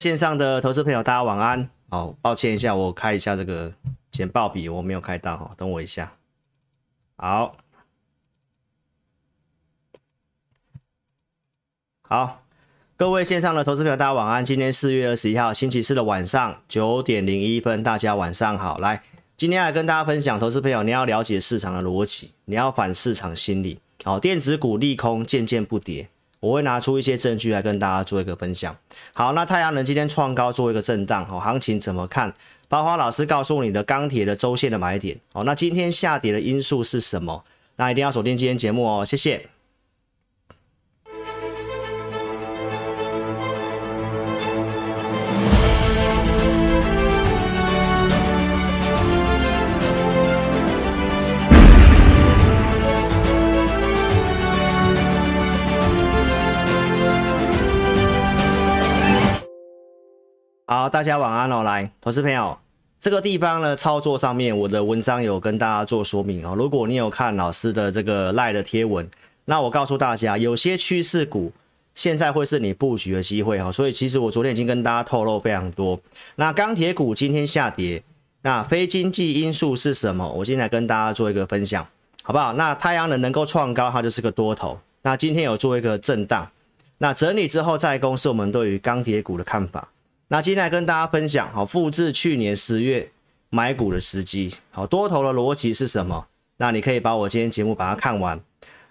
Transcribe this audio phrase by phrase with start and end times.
[0.00, 1.68] 线上的投资朋友，大家晚安。
[1.88, 3.72] 好，抱歉一下，我开一下这个
[4.12, 6.12] 简报笔，我没有开到哈，等我一下。
[7.16, 7.56] 好，
[12.02, 12.42] 好，
[12.96, 14.44] 各位线上的投资朋友，大家晚安。
[14.44, 18.78] 今天四月二十一号星期四的晚上九点零一分，大家晚上好。
[18.78, 19.02] 来，
[19.36, 23.80] 今天来跟大家分享，投资朋友，你要了解市场的逻辑，你要反市场心理。
[24.04, 26.08] 好，电子股利空渐渐不跌。
[26.40, 28.76] 我会拿出一些证据来跟大家做一个分享。
[29.12, 32.32] 好，那太阳能今天创高做一个震荡，好，行情怎么看？
[32.68, 35.18] 包括老师告诉你的钢铁的周线的买点。
[35.32, 37.44] 好，那今天下跌的因素是什么？
[37.76, 39.48] 那一定要锁定今天节目哦，谢谢。
[60.70, 61.62] 好，大家晚安哦。
[61.62, 62.54] 来，投资朋友，
[63.00, 66.54] 这个地方呢，操作上面我的文章有跟大家做说明哦。
[66.54, 69.08] 如果你有看老师的这个赖的贴文，
[69.46, 71.50] 那我告诉大家，有些趋势股
[71.94, 73.72] 现在会是你布局的机会哈。
[73.72, 75.98] 所以其实我昨天已经跟大家透露非常多。
[76.34, 78.02] 那钢铁股今天下跌，
[78.42, 80.30] 那非经济因素是什么？
[80.30, 81.86] 我今天来跟大家做一个分享，
[82.22, 82.52] 好不好？
[82.52, 84.78] 那太阳能能够创高，它就是个多头。
[85.00, 86.46] 那今天有做一个震荡，
[86.98, 89.88] 那整理之后再公示我们对于钢铁股的看法。
[90.30, 93.10] 那今天来跟大家分享，好，复制去年十月
[93.48, 96.26] 买股的时机，好，多头的逻辑是什么？
[96.58, 98.38] 那你可以把我今天节目把它看完。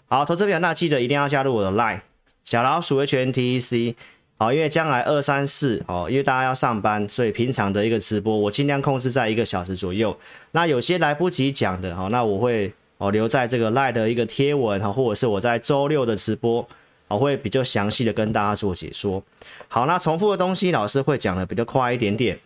[0.07, 1.99] 好，投资朋友，那记得一定要加入我的 Line
[2.43, 3.93] 小老鼠 HNTEC，
[4.39, 10.17] 好，因为将来二三四，哦，因为大家要上班，所以平常的一个直播我尽量控制在一个小时左右。
[10.53, 16.67] 那有些来不及讲的，哈，那我会哦留在这个 Line 的一个贴文，哈，或者是我在周六的直播。
[17.07, 19.23] 我会比较详细的跟大家做解说。
[19.67, 22.39] 好，那重复的东西老师会讲的比较快一点点。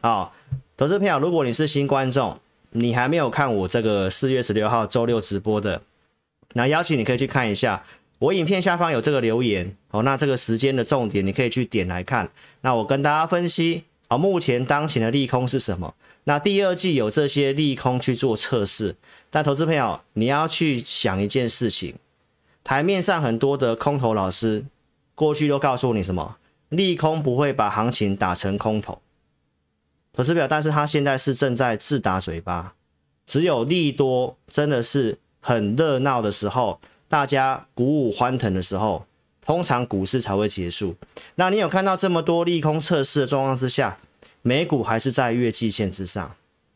[0.00, 0.30] 啊，
[0.76, 2.38] 投资朋友，如果你是新观众，
[2.70, 5.82] 你还没有看我这个四月十六号周六直播的，
[6.54, 7.84] 那邀请你可以去看一下。
[8.18, 9.76] 我影片下方有这个留言。
[9.90, 12.30] 哦，那这个时间的重点你可以去点来看。
[12.60, 15.94] 那我跟大家分析，好，目前当前的利空是什么？
[16.24, 18.94] 那第二季有这些利空去做测试，
[19.30, 21.94] 但投资朋友你要去想一件事情。
[22.62, 24.66] 台面上很多的空头老师，
[25.14, 26.36] 过去都告诉你什么？
[26.68, 29.00] 利空不会把行情打成空头，
[30.12, 32.74] 投资表，但是他现在是正在自打嘴巴。
[33.26, 39.06] 只有利多真的是很热闹的时候，大家鼓舞欢腾的时候，
[39.40, 40.94] 通常股市才会结束。
[41.36, 43.98] 那你有看到这么多利空测试的状况之下，
[44.42, 46.34] 美股还是在月季线之上，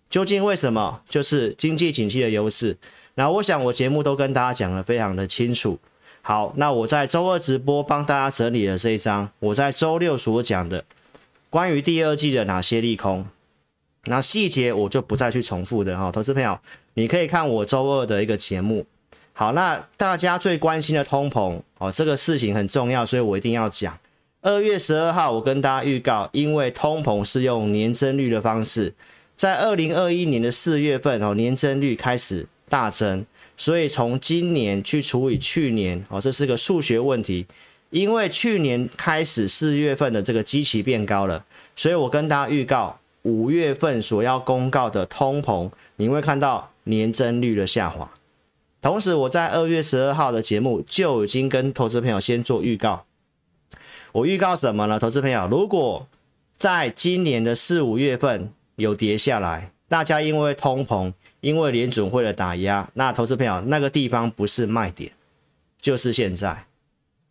[0.08, 1.02] 究竟为什么？
[1.06, 2.78] 就是经济景气的优势。
[3.14, 5.78] 那我想我节目都跟大家讲得非常的清楚。
[6.22, 10.84] 好，那我在周二直播帮大家整理了这一章，我在周六所讲的
[11.50, 13.26] 关于第二季的哪些利空，
[14.04, 16.12] 那细节我就不再去重复的哈。
[16.12, 16.58] 投资朋友，
[16.94, 18.86] 你可以看我周二的一个节目。
[19.32, 23.98] 好，那大家最关心的通膨哦，这个事情很重要，所以我一定要讲。
[24.42, 28.94] 二月十二号我跟大家预告，因为通膨是用年增率的方式，
[29.34, 32.46] 在二零二一年的四月份哦，年增率开始。
[32.72, 37.46] 大增，所以从今年去除以去年，哦，这是个数学问题。
[37.90, 41.44] 因为去年开始四月份的这个基期变高了，
[41.76, 48.10] 所以我跟大家预告，五月份所要公告的通膨，你会看到年增率的下滑。
[48.80, 53.04] 同时，我在二月十二号的节目就已经跟投资朋友先做预告。
[54.12, 54.98] 我预告什么呢？
[54.98, 56.06] 投资朋友，如果
[56.56, 61.12] 在今年的四五月份有跌下来，大家因为通膨。
[61.42, 65.10] 因为联准会的打压，那投资朋友那个地方不是卖点，
[65.80, 66.64] 就是现在。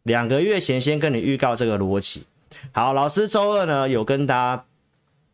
[0.03, 2.23] 两个月前先跟你预告这个逻辑。
[2.73, 4.65] 好，老师周二呢有跟大家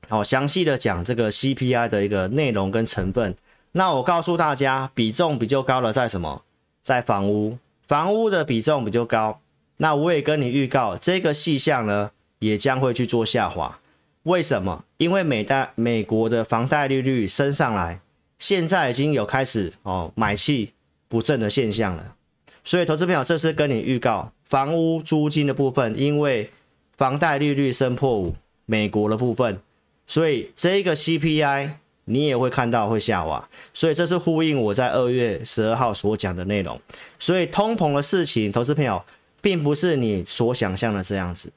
[0.07, 3.35] 好详细的讲这个 CPI 的一个内容跟成分。
[3.71, 6.43] 那我告诉大家，比重比较高的在什么？
[6.83, 9.41] 在房屋，房屋的比重比较高。
[9.77, 13.79] 那我也跟你预告，这个细项呢也将会去做下滑。
[14.23, 14.85] 为什么？
[14.97, 18.01] 因为美贷美国的房贷利率升上来。
[18.39, 20.73] 现在已经有开始哦买气
[21.07, 22.15] 不振的现象了，
[22.63, 26.51] 所以投资朋友，这是跟你预告房屋租金的部分，因为
[26.95, 28.35] 房贷利率升破五，
[28.65, 29.59] 美国的部分，
[30.05, 31.71] 所以这个 CPI
[32.05, 36.79] 你也会看到会下滑，所以这是呼应我在二月十二号所讲的内容。
[37.19, 39.03] 所以通膨的事情，投资朋友
[39.41, 41.51] 并不是你所想象的这样子。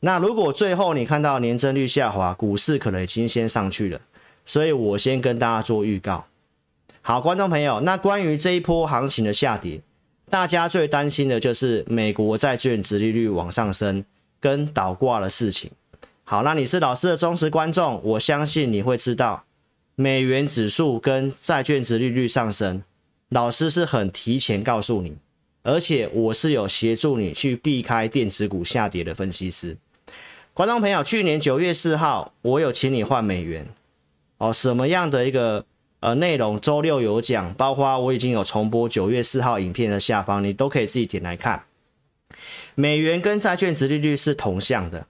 [0.00, 4.00] 那如果最后你看到年增率下滑，股市可能已经先上去了。
[4.48, 6.24] 所以我先跟大家做预告，
[7.02, 9.82] 好，观众朋友，那关于这一波行情的下跌，
[10.30, 14.02] 大家最担心的就是美国债券殖利率往上升
[14.40, 15.70] 跟倒挂的事情。
[16.24, 19.44] 好，那你是老师的忠实观众，我相信你会知道，
[19.94, 22.82] 美元指数跟债券殖利率上升，
[23.28, 25.18] 老师是很提前告诉你，
[25.62, 29.76] 而且我是有协助你去避开电子股下跌的分析师。
[30.54, 33.68] 观众朋友，去年九月四号，我有请你换美元，
[34.38, 35.64] 哦，什么样的一个
[36.00, 36.60] 呃内容？
[36.60, 41.64] 周六有讲，包括我已经有重播九月四号影片的下方，你都可以自己点来看。
[42.74, 45.06] 美元跟债券殖利率是同向的。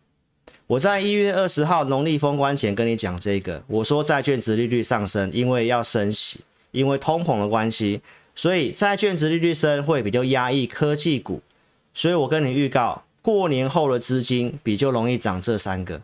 [0.66, 6.40] 我在一月二十号农历封关前跟你讲这个，我说债券殖利率上升，因为要升息，
[6.72, 8.00] 因为通膨的关系，
[8.34, 11.42] 所以债券殖利率升会比较压抑科技股。
[11.92, 16.00] 所以我跟你预告，过年后的资金比较容易涨这三个。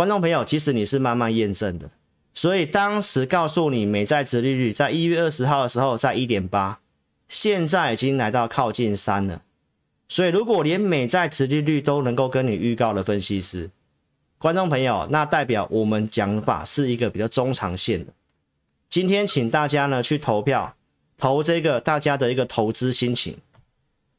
[0.00, 1.90] 观众朋友，即使你是慢慢验证的，
[2.32, 6.80] 所以当时告诉你美债殖利率在一月二十号的时候在一点八，
[7.28, 9.42] 现在已经来到靠近三了。
[10.08, 13.68] 所以，如果连美债殖利率都能够跟你预告的分析师，
[14.38, 18.10] 观众朋友，那代表我们讲法是一个比较中长线的。
[18.88, 20.76] 今天请大家呢去投票，
[21.18, 23.36] 投这个大家的一个投资心情。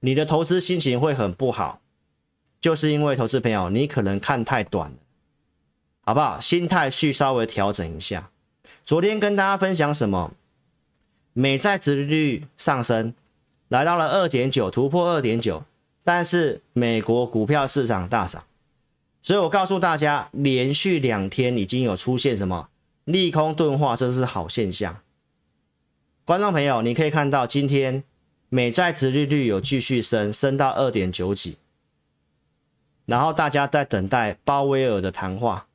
[0.02, 1.82] 你的投资心情会很不好，
[2.60, 4.98] 就是因为投资朋友你可能看太短了，
[6.02, 6.40] 好不好？
[6.40, 8.30] 心态去稍微调整一下。
[8.84, 10.34] 昨天跟大家分享什么？
[11.34, 13.14] 美债殖利率上升，
[13.70, 15.64] 来到了二点九，突破二点九。
[16.04, 18.44] 但是美国股票市场大涨，
[19.22, 22.70] 所以我告诉大家，连续两天已经有出现什么
[23.06, 25.00] 利空钝化，这是好现象。
[26.26, 28.04] 观众朋友，你可以看到今天
[28.50, 31.58] 美债殖利率有继续升，升到二点九几，
[33.06, 35.68] 然后大家在等待鲍威尔的谈话，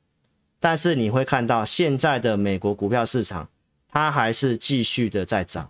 [0.59, 3.49] 但是你会看到现在的美国股票市场，
[3.89, 5.69] 它还是继续的在涨。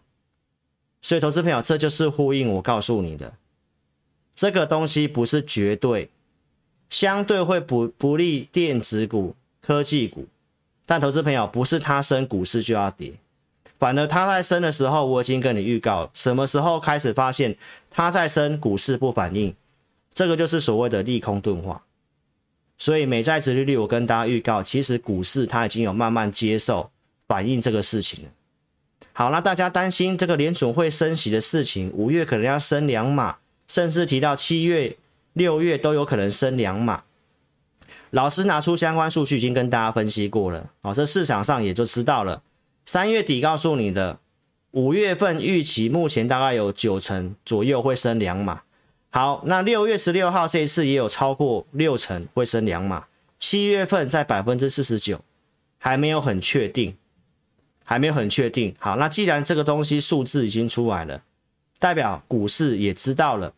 [1.02, 3.34] 所以，投资朋友，这就是呼应我告诉你的。
[4.36, 6.10] 这个东西不是绝对，
[6.90, 10.28] 相对会不不利电子股、科技股，
[10.86, 13.14] 但投资朋友不是它升股市就要跌，
[13.80, 17.58] 反而它在升的时候，我已经跟你预告，什么时候开始发现
[17.90, 19.56] 它在升，股市不反应，
[20.14, 21.84] 这个就是所谓的利空钝化。
[22.78, 26.90] 所以美债殖利率，我跟大家预告，其实股市它已经有慢慢接受
[27.28, 28.30] 反映这个事情了。
[29.14, 33.38] 好，那大家担心这个联准会升息的事情，五月可能要升两码。
[33.68, 34.96] 甚至提到七月、
[35.34, 37.04] 六月都有可能升两码。
[38.12, 40.70] 老师拿出相关数据，已经跟大家分析过了。
[40.84, 42.42] 哦，这市场上也就知道了。
[42.86, 44.20] 三月底告诉你的，
[44.72, 48.62] 五月份预期目前大概有九成左右会升两码。
[49.10, 53.08] 好，那六月十六号这一次也有超过六成会升两码。
[53.40, 55.22] 七月份在百分之四十九，
[55.78, 56.98] 还没有很确定，
[57.84, 58.76] 还没有很确定。
[58.80, 61.24] 好，那既然这个东西数字已经出来了。
[61.80, 63.54] 代表股市也知道了，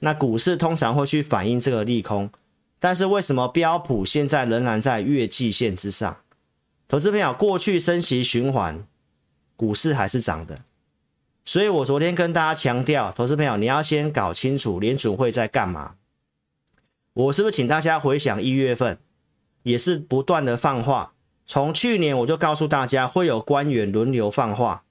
[0.00, 2.30] 那股市通常会去反映这个利空，
[2.78, 6.16] 但是为什么标普现在仍然在月季线之上？
[6.88, 8.82] 投资朋友，过去升息循环，
[9.54, 10.62] 股市还是涨的，
[11.48, 15.94] 所以我昨天跟大家强调，投资朋友你要先搞清楚联储会在干嘛。
[17.14, 18.98] 我是不是请大家回想一月份，
[19.62, 21.14] 也是不断的放话，
[21.46, 24.84] 从去年我就告诉大家会有官员轮流放话。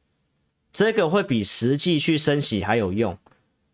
[0.74, 3.16] 这个会比实际去升息还有用，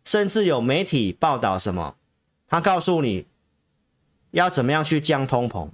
[0.04, 1.96] 甚至有媒体报道什么，
[2.46, 3.24] 他告诉你
[4.32, 5.70] 要怎么样去降通膨，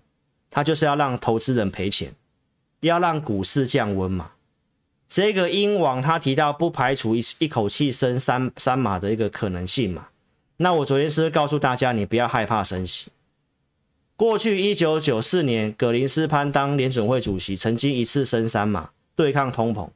[0.49, 2.14] 他就是要让投资人赔钱，
[2.83, 4.35] 要让股市降温嘛。
[5.11, 10.07] 这个英王他提到不排除一一口气升三三码的一个可能性嘛。
[10.59, 13.11] 那我昨天是告诉大家，你不要害怕升息。
[14.14, 19.88] 过去一九九四年，葛林斯潘当联准会主席，曾经一次升三码对抗通膨。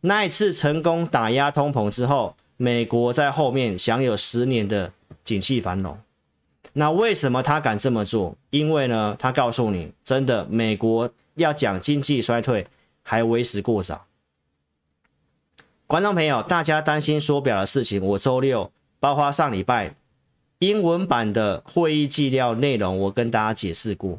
[0.00, 4.90] 那一次成功打压通膨之后，美国在后面享有十年的
[5.22, 5.98] 景气繁荣。
[6.72, 8.34] 那为什么他敢这么做？
[8.48, 12.66] 因为呢，他告诉你，真的，美国要讲经济衰退
[13.02, 14.06] 还为时过早。
[15.86, 19.94] 观众朋友，大家担心缩表的事情，我周六包括上礼拜
[20.58, 24.18] 英文版的会议纪要内容，我跟大家解释过，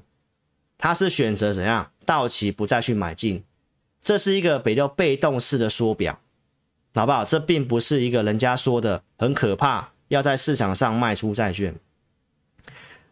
[0.77, 3.43] 他是选择怎样到期不再去买进。
[4.03, 6.19] 这是一个比较被动式的缩表，
[6.93, 7.25] 好不好？
[7.25, 11.73] 这并不是一个人家说的很可怕，要在市场上卖出债券。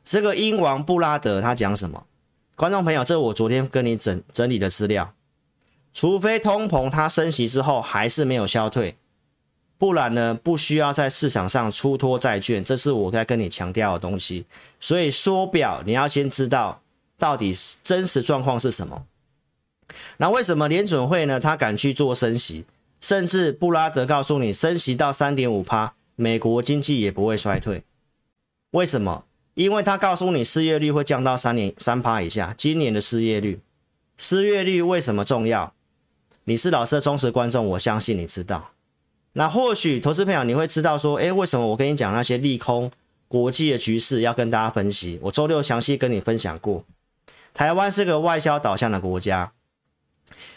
[0.05, 2.05] 这个英王布拉德他讲什么？
[2.55, 5.11] 观众朋友，这我昨天跟你整整理的资料。
[5.93, 8.95] 除非通膨它升息之后还是没有消退，
[9.77, 12.63] 不然呢，不需要在市场上出脱债券。
[12.63, 14.45] 这是我在跟你强调的东西。
[14.79, 16.81] 所以缩表你要先知道
[17.17, 19.05] 到底真实状况是什么。
[20.17, 21.39] 那为什么联准会呢？
[21.39, 22.65] 他敢去做升息，
[22.99, 27.83] 甚至布拉德告诉你，升息到三点五趴，美国经济也不会衰退。
[28.71, 29.25] 为什么？
[29.53, 32.55] 因为他告诉你失业率会降到三年三趴以下。
[32.57, 33.59] 今年的失业率，
[34.17, 35.71] 失业率为什么重要？
[36.45, 38.71] 你是老师的忠实观众，我相信你知道。
[39.33, 42.91] 那或许投资朋友你会知道说，诶，为什么我跟你讲那些利空
[43.27, 45.19] 国际的局势要跟大家分析？
[45.23, 46.83] 我周六详细跟你分享过。
[47.53, 49.53] 台湾是个外销导向的国家，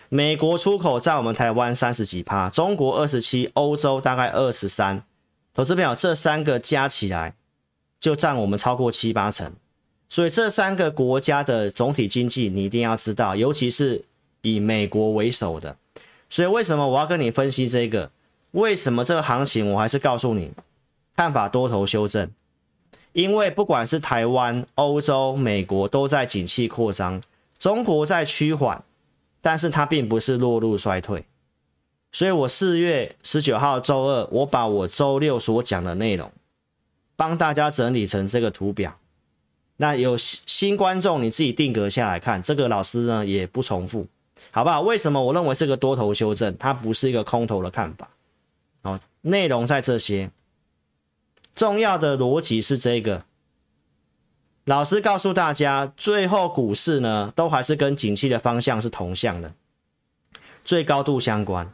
[0.08, 5.04] 美国出口占我们台湾三十几趴，中国二十七，欧洲大概二十三。
[5.54, 7.34] 投资朋友，这三个加起来
[8.00, 9.52] 就占我们超过七八成，
[10.08, 14.04] 所以这三个国家的总体经济你一定要知道，尤其是
[14.46, 15.76] 以美国为首的。
[16.28, 18.10] 所以为什么我要跟你分析这个？
[18.52, 20.52] 为什么这个行情我还是告诉你，
[21.16, 22.30] 看法多头修正？
[23.12, 27.20] 因为不管是台湾、欧洲、美国都在景气扩张，
[27.58, 28.84] 中国在趋缓，
[29.40, 31.24] 但是它并不是落入衰退。
[32.12, 36.32] 所以我四月十九号周二，我把我周六所讲的内容
[37.14, 38.98] 帮大家整理成这个图表。
[39.78, 44.06] 那有新新观众你自己定格下来看，这个老师呢也不重复，
[44.56, 44.80] 好不好？
[44.80, 46.56] 为什么我认为是个多头修正？
[46.56, 48.08] 它不是一个空头的看法。
[48.82, 50.30] 好，内容在这些，
[51.54, 53.26] 重要的逻辑是这个。
[54.64, 59.52] 老师告诉大家，最后股市呢，都还是跟景气的方向是同向的，
[60.64, 61.70] 最高度相关。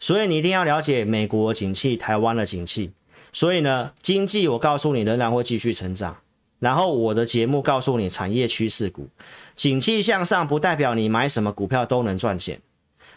[0.00, 2.92] 所以你一定要了解美国景气、台湾的景气。
[3.32, 6.16] 所以呢，经济我告诉你仍然会继续成长。
[6.58, 9.08] 然后我的节目告诉你产业趋势股，
[9.54, 12.60] 景气向上不代表你买什么股票都能赚钱，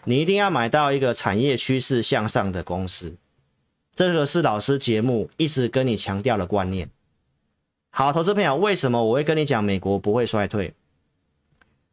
[0.03, 3.15] 你一定要买到一个产业趋势向上的公司。
[3.95, 6.89] 这个是老师节目一直跟你强调的观念。
[7.91, 10.73] 好，投资朋友，为什么我会跟你讲美国不会衰退？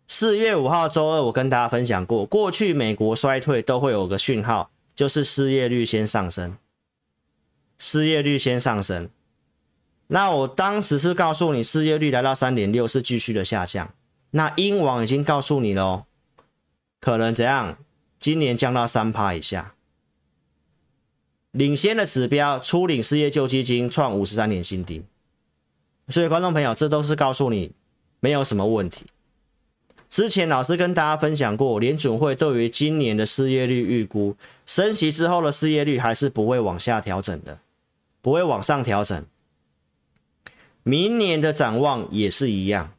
[0.07, 6.57] 四月五号周二，我跟大家分享过，过去美国衰退都会有个讯号，就是失业率先上升，
[7.79, 9.09] 失业率先上升。
[10.09, 13.93] 那我当时是告诉你，失业率来到三点六是继续的下降。
[14.31, 16.07] 那英王已经告诉你了，
[17.01, 17.79] 可能怎样？
[18.19, 19.75] 今年降到三趴以下。
[21.51, 25.03] 领先的指标，初领失业救济金创五十三年新低，
[26.09, 27.73] 所以观众朋友，这都是告诉你
[28.21, 29.07] 没有什么问题。
[30.09, 34.37] 之前老师跟大家分享过，联准会对于今年的失业率预估，
[34.67, 37.59] 升息之后的失业率还是不会往下调整的，
[38.21, 39.25] 不会往上调整。
[40.88, 42.93] 明年的展望也是一样，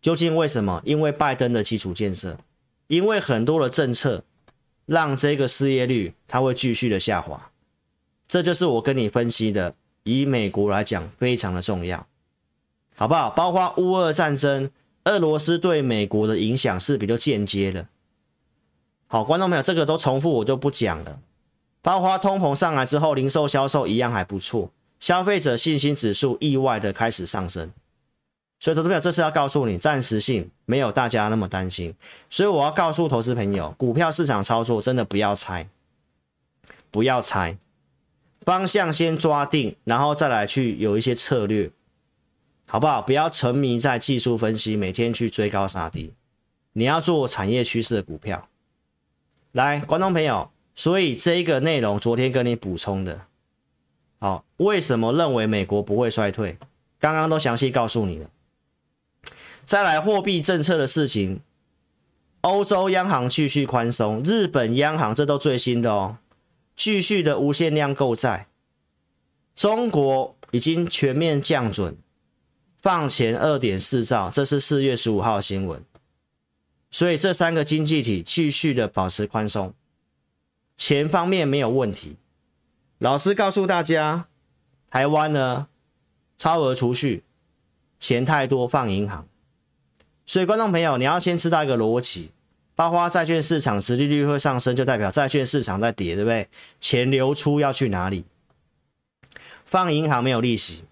[0.00, 0.80] 究竟为什么？
[0.86, 2.38] 因为拜登的基础建设，
[2.86, 4.24] 因为很多的政策，
[4.86, 7.50] 让这个失业率它会继续的下滑。
[8.26, 12.06] 这就是我跟你分析的，以美国来讲非常的重要，
[12.96, 13.28] 好不好？
[13.28, 14.70] 包括乌俄战争，
[15.04, 17.88] 俄罗斯对美国的影响是比较间接的。
[19.06, 21.20] 好，观众朋友，这个都重复，我就不讲了。
[21.82, 27.72] 包括通膨上来之后，零售销售一样还不错，消费者信心指数意外的开始上升。
[28.60, 31.94] 所以，投资朋友，这是要告诉你，暂时性没有大家那么担心。
[32.28, 35.68] 所以，我要告诉投资朋友，股票市场操作真的不要猜，
[36.90, 37.56] 不要猜。
[38.40, 41.70] 方向先抓定，然后再来去有一些策略，
[42.66, 43.00] 好不好？
[43.00, 46.12] 不要沉迷在技术分析，每天去追高杀低。
[46.72, 48.48] 你要做产业趋势的股票。
[49.52, 53.26] 来，观众朋友，所以这一个内容昨天跟你补充的，
[54.18, 56.58] 好，为什么认为美国不会衰退？
[56.98, 58.30] 刚刚都详细告诉你了。
[59.64, 61.40] 再来货币政策的事情，
[62.40, 66.18] 欧洲央行继续宽松，日本央行这都最新的哦。
[66.74, 68.48] 继续的无限量购债，
[69.54, 71.96] 中国已经全面降准，
[72.80, 75.84] 放钱二点四兆，这是四月十五号新闻。
[76.90, 79.74] 所以这三个经济体继续的保持宽松，
[80.76, 82.16] 钱方面没有问题。
[82.98, 84.26] 老师告诉大家，
[84.90, 85.68] 台湾呢，
[86.36, 87.22] 超额储蓄，
[88.00, 89.26] 钱太多放银行。
[90.26, 92.32] 所以观众朋友，你要先知道一个逻辑。
[92.74, 96.48] 包括债券市场殖利率会上升，就代表债券市场在跌，对不对？
[96.78, 98.24] 钱流出要去哪里？
[99.64, 100.84] 放银行没有利息，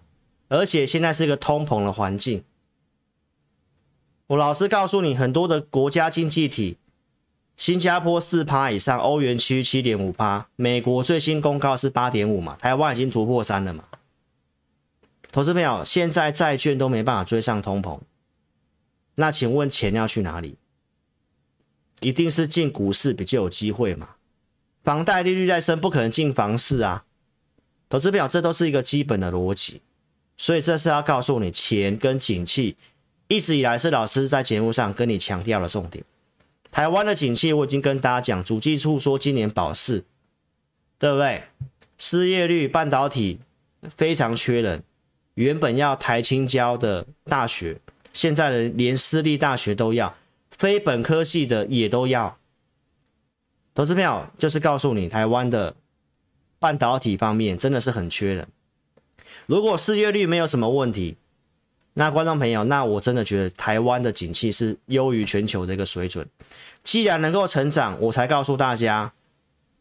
[0.48, 2.42] 而且现在是一个通膨的环境。
[4.26, 6.76] 我老实告诉你，很多的国家经济体，
[7.56, 13.84] 新加坡四趴以上，欧元区七点五趴，美国最新公告是八点五嘛，台湾已经突破三了嘛。
[15.32, 18.00] 投资朋友，现在债券都没办法追上通膨，
[19.14, 20.56] 那请问钱要去哪里？
[22.00, 24.16] 一定是进股市比较有机会嘛？
[24.84, 27.04] 房贷利率在升，不可能进房市啊。
[27.88, 29.80] 投资朋友，这都是一个基本的逻辑，
[30.36, 32.76] 所以这是要告诉你，钱跟景气
[33.28, 36.04] 一直以来是老师在节目上跟你强调的重点。
[36.76, 40.04] 台湾的景气我已经跟大家讲，主计处说今年保四，
[40.98, 41.44] 对不对？
[41.96, 43.40] 失业率、半导体
[43.88, 44.82] 非常缺人，
[45.36, 47.80] 原本要台清交的大学，
[48.12, 50.14] 现在的连私立大学都要，
[50.50, 52.36] 非本科系的也都要。
[53.74, 55.74] 投资票就是告诉你，台湾的
[56.58, 58.46] 半导体方面真的是很缺人。
[59.46, 61.16] 如果失业率没有什么问题，
[61.98, 66.28] 那观众朋友，那我真的觉得台湾的景气是优于全球的一个水准。
[66.84, 69.14] 既然能够成长，我才告诉大家，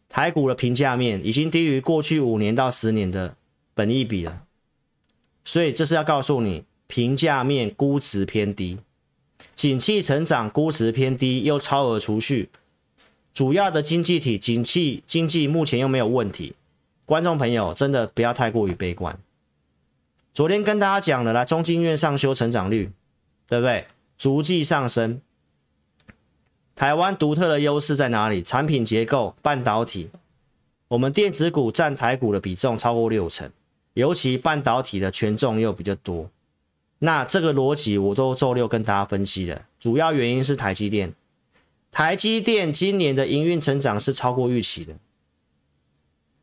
[0.07, 3.35] 台股的评价面已经低于过去五年到十年的
[3.73, 4.43] 本益比了。
[5.43, 8.77] 所以这是要告诉你，评价面估值偏低，
[9.53, 12.47] 景气成长估值偏低，又超额储蓄，
[13.33, 16.55] 主要的经济体景气经济目前又没有问题，
[17.05, 19.19] 观众朋友真的不要太过于悲观。
[20.35, 22.91] 昨天跟大家讲了，来中经院上修成长率，
[23.47, 23.87] 对不对？
[24.17, 25.21] 逐季上升。
[26.75, 28.43] 台湾独特的优势在哪里？
[28.43, 30.09] 产品结构、半导体，
[30.89, 33.49] 我们电子股占台股的比重超过六成。
[33.93, 36.29] 尤其半导体的权重又比较多，
[36.99, 39.61] 那这个逻辑我都周六跟大家分析了。
[39.79, 41.13] 主要原因是台积电，
[41.91, 44.95] 台积电今年的营运成长是超过预期的，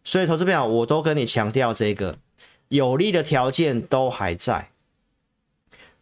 [0.02, 2.16] 所以投资朋友我都跟你强调这个
[2.73, 4.71] 有利的条件都还在。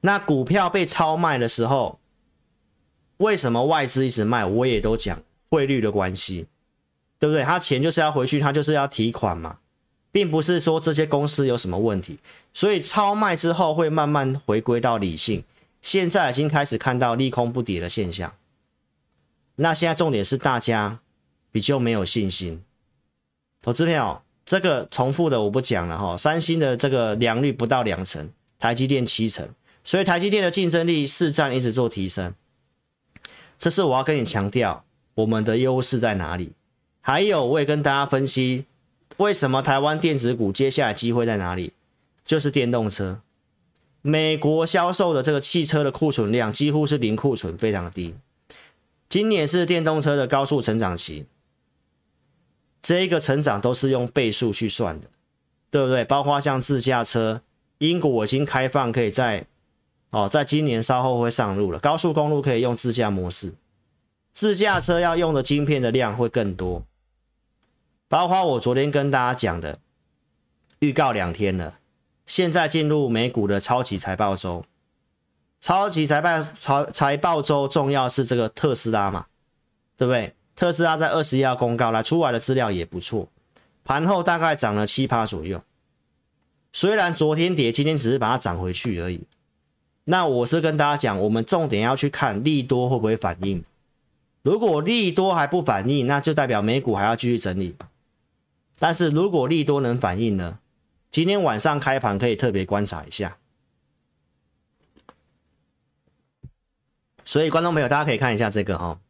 [0.03, 1.99] 那股票被超卖的时候，
[3.17, 4.45] 为什么外资一直卖？
[4.45, 6.47] 我也都讲汇率的关系，
[7.19, 7.43] 对不对？
[7.43, 9.59] 他钱就是要回去，他就是要提款嘛。
[10.12, 12.19] 并不是说这些公司有什么问题，
[12.53, 15.45] 所以超卖之后会慢慢回归到理性。
[15.83, 18.33] 现在已经开始看到利空不跌的现象。
[19.57, 21.00] 那现在重点是大家
[21.50, 22.62] 比较没有信心。
[23.61, 26.16] 投资朋友，这个重复的我不讲了哈。
[26.16, 28.28] 三星的这个良率不到两成，
[28.59, 29.49] 台积电七成，
[29.85, 32.35] 所以台积电的竞争力市占一直做提升。
[33.61, 36.50] 这是我要跟你强调我们的优势在哪里。
[37.00, 38.64] 还有，我也跟大家分析。
[39.19, 41.75] 为什么台湾电子股接下来机会在哪里？
[42.25, 43.21] 就是电动车。
[44.02, 48.16] 美国销售的这个汽车的库存量几乎是零库存，非常低。
[49.09, 51.26] 今年是电动车的高速成长期，
[52.83, 55.09] 这一个成长都是用倍数去算的，
[55.71, 56.05] 对不对？
[56.05, 57.43] 包括像自驾车，
[57.79, 59.47] 英国已经开放可以在
[60.11, 63.55] 哦，在今年稍后会上路了，高速公路可以用自驾模式，
[64.33, 66.85] 自驾车要用的晶片的量会更多。
[68.09, 69.79] 包括我昨天跟大家讲的
[70.81, 71.79] 预告两天了，
[72.27, 74.64] 现在进入美股的超级财报周，
[75.61, 79.27] 超级财报财财报周重要是这个特斯拉嘛，
[79.97, 80.35] 对不对？
[80.61, 83.27] 特斯拉在二十一号公告来出来的资料也不错，
[83.83, 85.62] 盘后大概涨了七趴左右，
[86.70, 89.23] 虽然昨天跌，今天只是把它涨回去而已。
[90.05, 93.64] 那我是跟大家讲，我们重点要去看利多会不会反应，
[94.42, 97.75] 如果利多还不反应，那就代表美股还要继续整理。
[98.79, 100.59] 但是如果利多能反应呢？
[101.11, 103.38] 今天晚上开盘可以特别观察一下。
[107.25, 109.01] 所以观众朋友，大家可以看一下这个哈，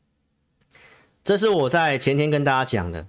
[1.30, 3.06] 这是我在前天跟大家讲的，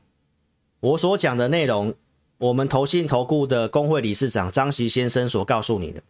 [0.80, 1.96] 我所讲的内容，
[2.38, 6.04] 我们投信投顾的工会理事长张席先生所告诉你的，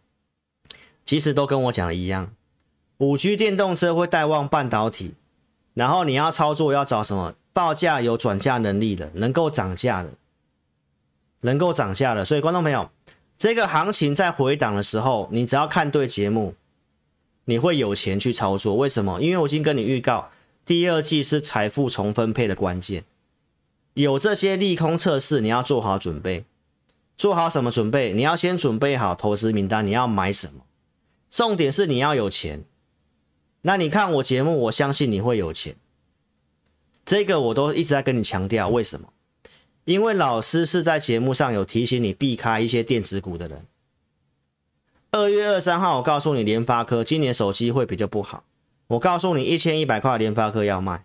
[1.06, 2.30] 其实都跟我讲的一样。
[2.98, 5.14] 五 G 电动车会带旺半导体，
[5.72, 7.34] 然后你要操作要找什么？
[7.54, 10.10] 报价有转嫁能力的，能够涨价的。
[11.40, 12.90] 能够涨价的，所以观众朋友，
[13.38, 16.54] 这个行情在回档的时候，你只要看对节目，
[17.46, 18.76] 你会有钱去操作。
[18.76, 19.18] 为什么？
[19.22, 20.28] 因为我已经跟你预告，
[20.64, 23.04] 第二季是财富重分配的关键，
[23.94, 26.44] 有这些利空测试，你要做好准备。
[27.16, 28.12] 做好什么准备？
[28.12, 30.64] 你要先准备好投资名单，你要买什么？
[31.30, 32.64] 重点是你要有钱。
[33.62, 35.76] 那你看我节目，我相信你会有钱。
[37.04, 39.12] 这个我都一直在跟你强调，为什么？
[39.84, 43.66] 因为老师是在节目上有提醒你避开一些电子股的人。
[45.10, 48.44] 二月二三号，我告诉你联发科今年手机会比较不好。
[48.92, 51.04] 我告诉你一千一百块联发科要卖。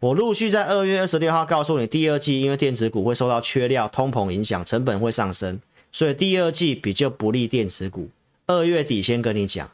[0.00, 5.60] 我陆续在二月二十六号告诉你，第二季因为电子股会受到缺料、通膨影响，成本会上升，
[5.92, 8.08] 所以第二季比较不利电子股。
[8.46, 9.70] 二月底先跟你讲，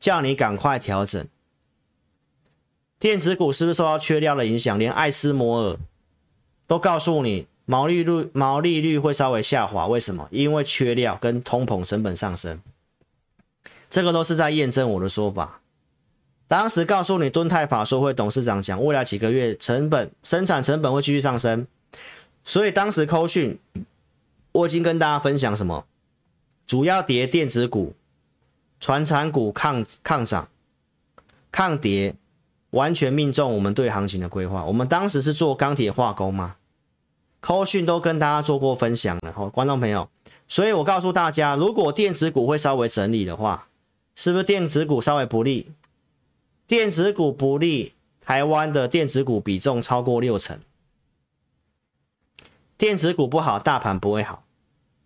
[0.00, 1.26] 叫你赶快调整。
[2.98, 4.78] 电子股是不是受到缺料的影响？
[4.78, 5.78] 连艾斯摩尔
[6.66, 7.46] 都告诉你。
[7.68, 10.28] 毛利率毛利率会稍微下滑，为什么？
[10.30, 12.60] 因为缺料跟通膨成本上升，
[13.90, 15.60] 这个都是在验证我的说法。
[16.48, 21.66] 当时告诉你，敦泰法说会董事长讲，未来几个月成本生产成本会继续上升，
[22.44, 23.58] 所以当时扣讯
[24.52, 25.84] 我已经跟大家分享什么，
[26.66, 27.94] 主要跌电子股、
[28.78, 30.48] 传产股抗抗涨、
[31.50, 32.14] 抗跌，
[32.70, 34.64] 完全命中我们对行情的规划。
[34.64, 36.56] 我们当时是做钢铁化工吗？
[37.40, 40.08] 扣讯都跟大家做过分享了，哈，观众朋友，
[40.46, 43.66] 所以我告诉大家，如果电子股会稍微整理的话，
[44.14, 45.70] 是不是电子股稍微不利？
[46.66, 50.58] 电子股不利，台湾的电子股比重超过六成。
[52.76, 54.44] 电子股不好，大盘不会好，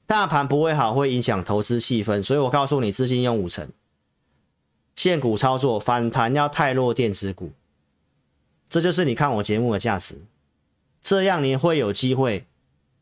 [0.07, 2.23] 大盘不会好会影响投资气氛。
[2.23, 3.68] 所以我告诉你，资金用五成，
[4.96, 7.53] 现股操作，反弹要太弱电子股，
[8.68, 10.16] 这就是你看我节目的价值。
[11.03, 12.46] 这样你会有机会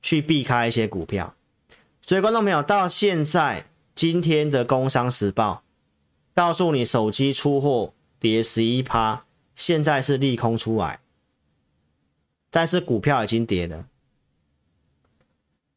[0.03, 1.35] 去避开一些股票。
[2.01, 5.63] 所以，观众朋友，到现在今天的《工商时报》
[6.35, 11.01] 告诉你，手机出货跌十一趴，现在是利空出来，
[12.51, 13.87] 但是股票已经跌了。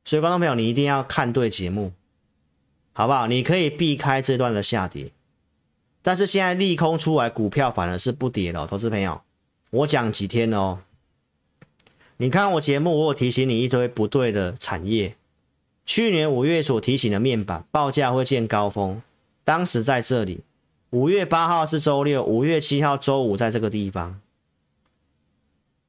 [0.04, 1.94] 所以，观众朋友，你一定要看对节目，
[2.94, 3.28] 好不好？
[3.28, 5.12] 你可以避开这段的下跌，
[6.02, 8.66] 但是现在利空出来，股票反而是不跌了。
[8.66, 9.22] 投资朋友，
[9.70, 10.80] 我讲几天哦，
[12.18, 15.16] 你看我节目，我有提醒你一堆不对的产业。
[15.86, 19.02] 去年五月所提醒的面板报价会见高峰，
[19.44, 20.42] 当时在这里。
[20.92, 24.20] 五月八号是周六，五月七号周五在这个地方，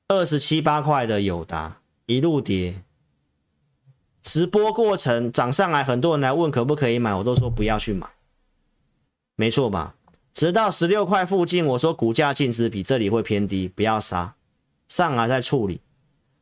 [0.06, 2.82] 二十七八块的友达一路跌，
[4.22, 8.06] 直播过程涨上来，很多人来问可不可以买，我都说不要去买，
[9.34, 9.96] 没错吧？
[10.32, 14.36] 直到十六块附近，我说股价净值比这里会偏低，不要杀，
[14.86, 15.80] 上来再处理。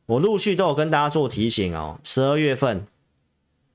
[0.04, 2.86] 我陆续都有跟大家做提醒哦，十二月份。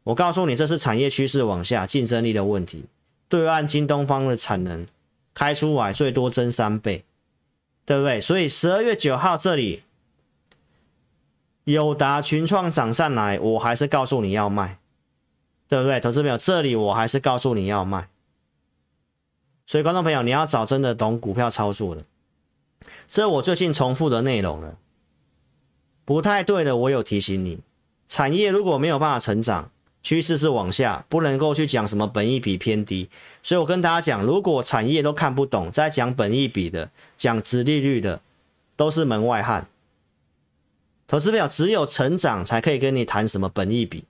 [0.03, 2.85] 我告诉你，这是产业趋势往下，竞争力的问题。
[3.27, 4.85] 对岸京东方的产能
[5.33, 7.03] 开出来最多增三倍，
[7.85, 8.21] 对不对？
[8.21, 9.83] 所以十二月九号这里，
[11.63, 14.77] 友达群创涨上来，我还是告诉你要卖，
[15.67, 15.99] 对不对？
[15.99, 18.09] 投资朋友，这里我还是告诉你要卖。
[19.65, 22.03] 所以观众朋友，你要找真的懂股票操作的，
[23.07, 24.77] 这我最近重复的内容了。
[26.05, 27.59] 不太对的，我有提醒你，
[28.07, 29.71] 产业如果没有办法成长。
[30.05, 33.09] 趋势是往下，不能够去讲什么本益比偏低，
[33.41, 38.21] 所以我跟大家讲，如果产业都看不懂，在讲本益比的、讲殖利率的，
[38.75, 39.67] 都是门外汉。
[41.07, 44.03] 投资表只有成长才可以跟你谈什么本益比，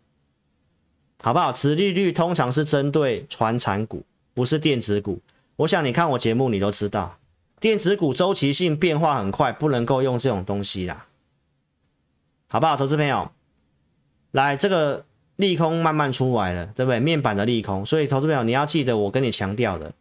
[1.24, 1.54] 好不好？
[1.54, 4.04] 殖利率通常是针对传产股，
[4.34, 5.22] 不是电子股。
[5.56, 7.18] 我想你看我节目，你都知道，
[7.62, 11.06] 电子股周期性变化很快，不能够用这种东西啦，
[12.50, 12.76] 好不好？
[12.76, 13.32] 投资朋友，
[14.32, 15.06] 来这个。
[15.38, 17.00] 利空慢慢出来了，对不对？
[17.00, 19.94] 面板的利空，所以投资朋友你要记得我跟你强调的，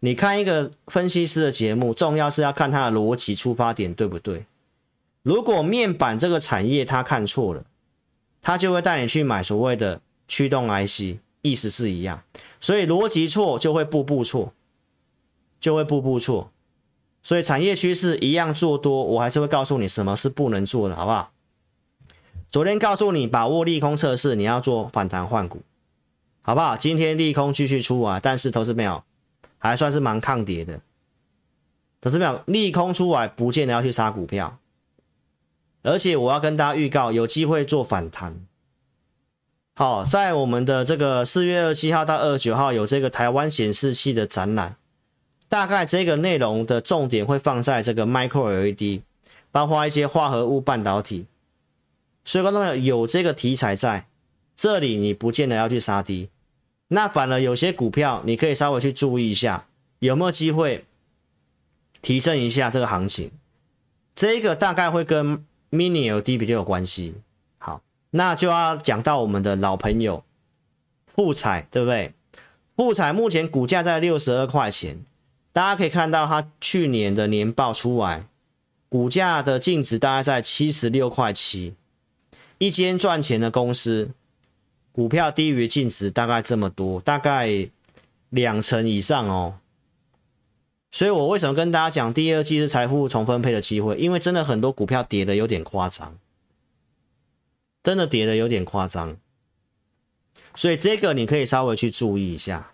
[0.00, 4.46] 你看一个分析师的节目，重要是要看他的逻辑出发点对不对？
[5.22, 7.64] 如果面板这个产业他看错了，
[8.40, 12.22] 他就会带你去买所谓的驱动 IC，意思是一样，
[12.60, 14.52] 所以逻辑错就会步步错，
[15.60, 16.52] 就会步步错，
[17.22, 21.32] 所以产业趋势一样做多，我还是会告诉你什么是不能做的，好不好？
[22.50, 25.60] 昨天告诉你把握利空测试，你要做反弹换股，
[26.40, 26.78] 好不好？
[26.78, 29.04] 今天利空继续出啊，但是投资没有，
[29.58, 30.80] 还算是蛮抗跌的。
[32.00, 34.58] 投资没有利空出来，不见得要去杀股票，
[35.82, 38.40] 而且我要跟大家预告，有机会做反弹。
[39.74, 44.76] 好，在我们的这个四月二十七号到二十九号有这个台湾显示器的展览，
[45.50, 49.02] 大概这个内容的重点会放在这个 Micro LED，
[49.52, 51.26] 包括一些化合物半导体。
[52.28, 54.06] 所以观众朋友有这个题材在
[54.54, 56.28] 这里，你不见得要去杀低，
[56.88, 59.66] 那反而有些股票你可以稍微去注意一下，
[60.00, 60.84] 有没有机会
[62.02, 63.30] 提升一下这个行情。
[64.14, 67.14] 这个大概会跟 Mini LED 比较有关系。
[67.56, 70.22] 好，那就要讲到我们的老朋友
[71.06, 72.12] 富彩，对不对？
[72.76, 75.02] 富彩目前股价在六十二块钱，
[75.54, 78.26] 大家可以看到它去年的年报出来，
[78.90, 81.72] 股价的净值大概在七十六块七。
[82.58, 84.12] 一间赚钱的公司，
[84.92, 87.68] 股票低于净值大概这么多，大概
[88.30, 89.58] 两成以上哦。
[90.90, 93.96] 所以我为什么跟大家讲第二季是财富重分配的机会？
[93.96, 96.18] 因为真的很多股票跌的有点夸张，
[97.82, 99.16] 真的跌的有点夸张。
[100.54, 102.72] 所以这个你可以稍微去注意一下。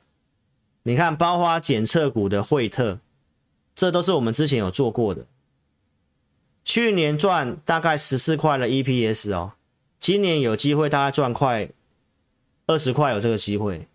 [0.84, 3.00] 你看，包括检测股的惠特，
[3.74, 5.26] 这都是我们之前有做过的，
[6.64, 9.52] 去年赚大概十四块的 EPS 哦。
[10.04, 11.70] 今年有机会，大概赚快
[12.66, 13.88] 二十块，有这个机会。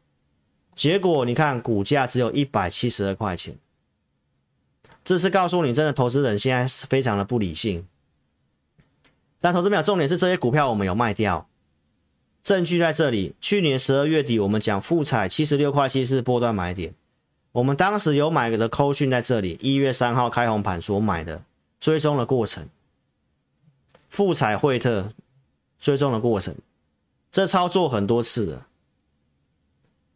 [0.76, 3.56] 结果你看，股价只有一百七十二块钱。
[5.04, 7.86] 这是告诉你，真的投资人现在是非常的不理性。
[9.40, 11.48] 但投资表重点是这些股票我们有卖掉，
[12.42, 13.36] 证据在这里。
[13.40, 16.96] 去年十二月底，我们讲富彩七十六块七是波段买点，
[17.52, 21.44] 我们当时有买的扣讯在这里，一月三号开红盘所买的，
[21.80, 22.68] 追踪的过程，
[24.08, 25.12] 富彩惠特。
[25.80, 26.56] 追踪的过程，
[27.32, 28.68] 这操作很多次了，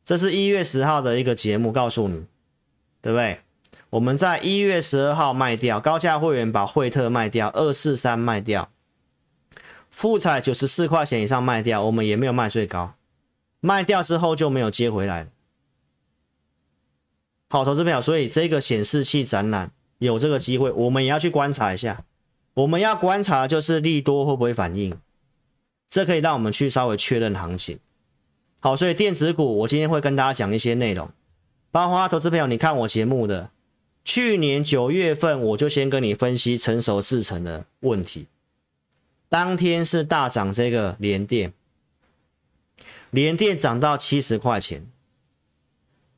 [0.04, 2.26] 这是一月十号的一个节目，告诉你，
[3.02, 3.40] 对不对？
[3.92, 8.70] 我们在一月十二号卖掉高价会员，把惠特卖掉，二四三卖掉，
[9.92, 12.96] 富彩九十四块钱以上卖掉，我们也没有卖最高，
[13.60, 15.30] 卖掉之后就没有接回来了。
[17.50, 22.04] 好，投资朋友，所以这个显示器展览有这个机会，我们也要去观察一下。
[22.56, 24.98] 我们要观察就是利多会不会反应，
[25.94, 27.78] 这可以让我们去稍微确认行情。
[28.62, 31.12] 好，所以电子股我今天会跟大家讲一些内容，
[31.70, 33.52] 包括投资朋友，你看我节目的。
[34.04, 38.26] 去年九月份，我就先跟你分析成熟制成的问题。
[39.30, 41.54] 当天是大涨，这个联电，
[43.12, 44.88] 联电涨到七十块钱。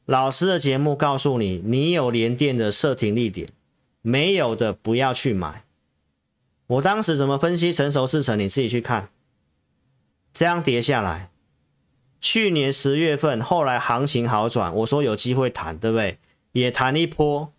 [0.05, 3.49] 老师的节目告诉你，你有联电的设停利点，
[4.01, 5.65] 没有的不要去买。
[6.67, 9.09] 我当时怎么分析成熟制成，你自己去看。
[10.35, 11.31] 这样跌下来，
[12.19, 16.19] 去年十月份，后来行情好转，我说有机会谈，对不对？
[16.51, 17.53] 也谈一波。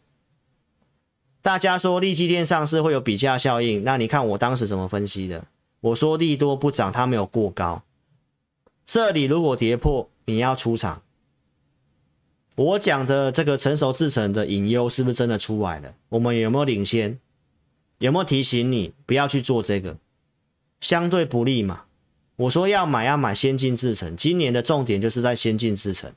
[1.40, 5.46] 大家说利基电上市会有比价效应，那你看我当时怎么分析的？
[5.80, 7.82] 我说利多不涨，它没有过高。
[8.84, 11.00] 这里如果跌破，你要出场。
[12.56, 15.94] 我讲的这个成熟制成的隐忧是不是真的出来了？
[16.10, 17.18] 我们有没有领先？
[18.00, 19.96] 有没有提醒你不要去做这个？
[20.82, 21.84] 相对不利嘛。
[22.36, 26.12] 我说要买要买先进制程，今年的重点就是在先进制程。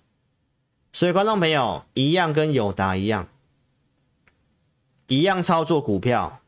[0.91, 3.27] 所以观众朋友一样跟友达一样。
[5.07, 6.41] 一样操作股票，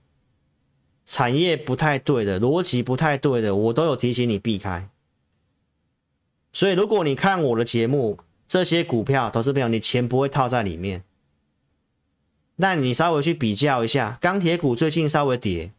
[1.03, 4.87] 产业不太对的，逻辑不太对的，我都有提醒你避开。
[6.53, 11.03] 所以，如果你看我的节目，这些股票投资朋友，你钱不会套在里面。
[12.57, 15.71] 那你稍微去比较一下，钢铁股最近稍微跌，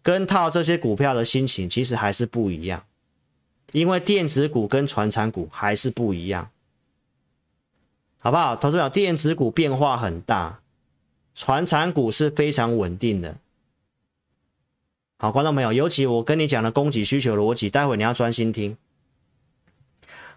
[0.00, 2.86] 跟套这些股票的心情其实还是不一样，
[3.72, 6.50] 因为电子股跟传产股还是不一样，
[8.18, 8.54] 好不好？
[8.54, 10.60] 投资朋友，电子股变化很大。
[11.34, 13.36] 传产股是非常稳定的，
[15.16, 18.76] 好，观众朋友，尤其我跟你讲的供给需求逻辑，待会你要专心听。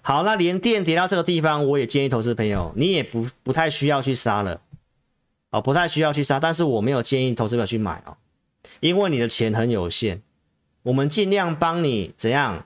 [0.02, 4.62] 好，那连电跌到这个地方，我也建议投资朋友，你也不不太需要去杀了，
[5.50, 8.16] 哦，不太需要去杀，但是我没有建议投资朋友去买哦，
[8.80, 10.22] 因为你的钱很有限，
[10.84, 12.66] 我们尽量帮你怎样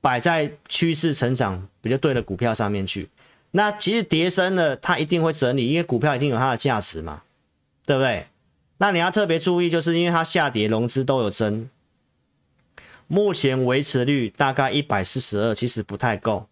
[0.00, 3.08] 摆在趋势成长比较对的股票上面去。
[3.50, 7.22] 那其实跌深了，它一定会整理，因为股票一定有它的价值嘛。
[7.86, 8.26] 对不对？
[8.78, 11.70] 那你要特别注意，就是因为它下跌，融资都有增，
[13.06, 16.48] 目前维持率大概一百四十二，其实不太够。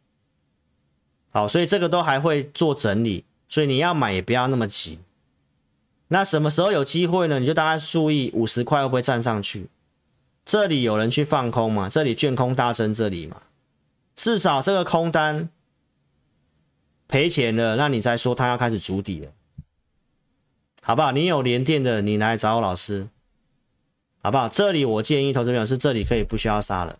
[1.32, 5.00] 好，所以这个都还会做整理，所以你要买也不要那么急。
[6.06, 7.40] 那什么时候有机会呢？
[7.40, 9.66] 你就大概注意五十块会不会站上去？
[10.44, 11.88] 这里有人去放空嘛？
[11.88, 13.42] 这里券空大增，这里嘛，
[14.14, 15.48] 至少这个空单
[17.08, 19.32] 赔钱了，那你再说他要开始筑底了。
[20.82, 21.12] 好不好？
[21.12, 23.08] 你有连电的，你来找我老师，
[24.22, 24.50] 好不好？
[24.50, 26.98] 这里我建议投资朋友是这里可以不需要杀了，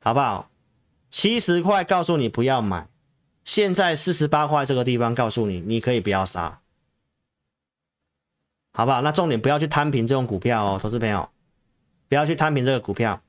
[0.00, 0.48] 好不好？
[1.10, 2.88] 七十块告诉你不要买，
[3.44, 6.62] 现在四十八块这个地方告诉你你可以不要杀，
[8.72, 9.02] 好不好？
[9.02, 11.28] 那重点不要去摊平这种股票哦，投资朋友，
[12.08, 13.20] 不要去摊平这个股票。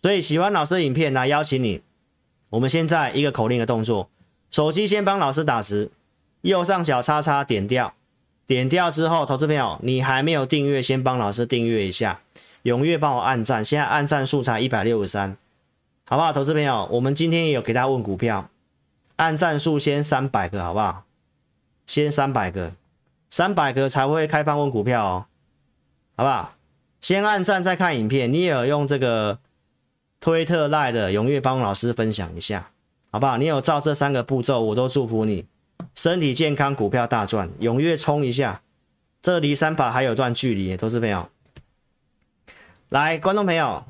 [0.00, 1.82] 所以喜欢老师的影片来邀请你，
[2.50, 4.08] 我们现在一个口令的动作，
[4.50, 5.90] 手机先帮老师打字，
[6.42, 7.94] 右上角叉叉点掉。
[8.46, 12.22] 点掉之后，投资朋友，你还没有订阅，先帮老师订阅一下，
[12.62, 15.36] 踊跃帮我按赞，现在按赞数才一百六十三，
[16.06, 16.32] 好不好？
[16.32, 18.48] 投资朋友，我们今天也有给大家问股票，
[19.16, 21.04] 按赞数先三百个，好不好？
[21.86, 22.72] 先三百个，
[23.30, 25.26] 三百个才会开放问股票哦，
[26.16, 26.54] 好不好？
[27.00, 29.38] 先按赞再看影片，你也有用这个
[30.20, 32.70] 推特赖的，踊跃帮老师分享一下，
[33.10, 33.36] 好不好？
[33.36, 35.46] 你有照这三个步骤，我都祝福你。
[35.94, 38.62] 身体健康，股票大赚，踊跃冲一下！
[39.22, 41.28] 这离三百还有段距离，都是朋友。
[42.88, 43.84] 来，观众朋友，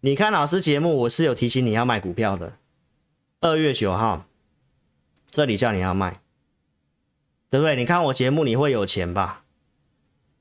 [0.00, 2.54] 你看老师节目，我是有提醒你要卖股票的。
[3.40, 4.26] 二月九号，
[5.30, 6.20] 这里叫你要卖，
[7.50, 7.76] 对不对？
[7.76, 9.44] 你看我节目，你会有钱吧？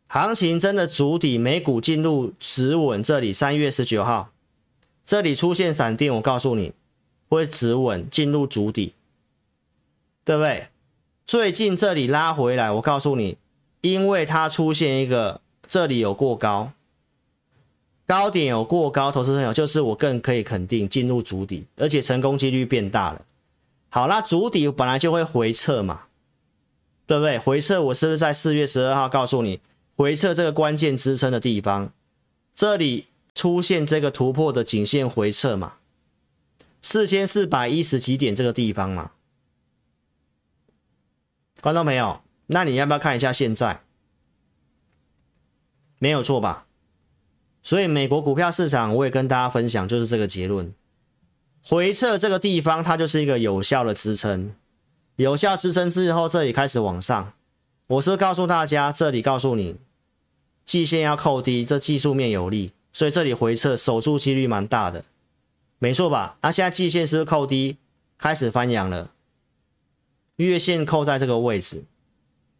[0.07, 4.29] 行情真的筑底，美股进入止稳，这里三月十九号，
[5.05, 6.73] 这里出现闪电，我告诉你
[7.27, 8.93] 会止稳，进入筑底，
[10.23, 10.67] 对不对？
[11.25, 13.37] 最近这里拉回来，我告诉你，
[13.81, 16.71] 因为它出现一个这里有过高，
[18.05, 23.25] 高点有过高，投资朋友就是我更可以肯定进入筑底，而且成功几率变大了。
[23.89, 26.03] 好，那筑底本来就会回撤嘛，
[27.07, 27.39] 对不对？
[27.39, 29.59] 回撤我是不是在四月十二号告诉你，
[29.95, 31.93] 回撤这个关键支撑的地方，
[32.53, 35.75] 这里出现这个突破的颈线回撤嘛，
[36.81, 39.11] 四千四百一十几点这个地方嘛。
[41.61, 43.81] 观众朋友，那你要不要看一下现在？
[45.97, 46.67] 没有错吧？
[47.63, 50.73] 所以美国股票市场，我也跟大家分享，就是这个结论。
[51.63, 54.53] 回撤这个地方，它就是一个有效的支撑。
[55.15, 57.33] 有效支撑之后，这里开始往上。
[57.87, 59.75] 我是告诉大家，这里告诉你，
[60.65, 65.05] 季线要扣低，这技术面有利，所以这里回撤守住几率蛮大的，
[65.77, 66.37] 没错吧？
[66.41, 67.77] 那现在季线是不是扣低，
[68.17, 69.11] 开始翻阳了？
[70.37, 71.83] 月线扣在这个位置，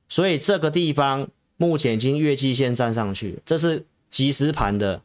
[0.07, 5.01] 所以这个地方目前已经月季线站上去，这是即时盘的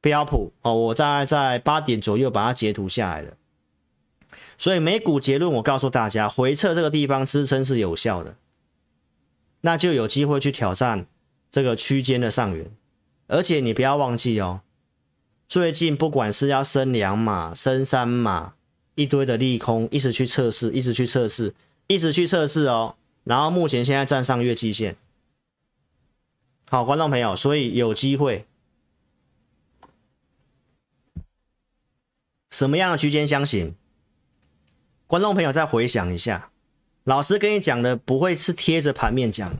[0.00, 0.72] 标普哦。
[0.72, 3.32] 我大概在八点左右把它截图下来了。
[4.56, 8.36] 所以美股结论，我告诉大家，回撤这个地方支撑是有效的，
[9.62, 11.06] 那就有机会去挑战
[11.50, 12.70] 这个区间的上缘。
[13.28, 14.60] 而且你不要忘记哦，
[15.48, 18.54] 最近不管是要升两码、升三码，
[18.94, 21.54] 一堆的利空，一直去测试，一直去测试，
[21.88, 22.96] 一直去测试哦。
[23.24, 24.96] 然后目前现在站上月季线，
[26.68, 28.46] 好，观众朋友，所以有机会。
[32.48, 33.74] 什么样的区间箱型？
[35.08, 36.50] 观众朋友，再回想一下，
[37.06, 39.56] 老师跟你讲的不会是贴着盘面讲，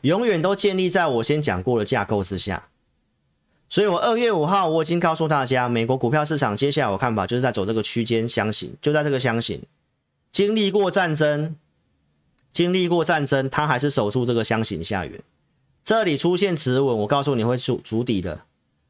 [0.00, 2.68] 永远都建立在我先讲过的架构之下。
[3.68, 9.62] 所以我二月五号我已经告诉大家，美国股票市场接下来我看法就是在走这个区间箱型，就在这个箱型，
[10.32, 11.54] 经历过战争，
[12.50, 15.22] 经历过战争，它还是守住这个箱型下缘。
[15.84, 18.42] 这里出现止稳，我告诉你会筑筑底的，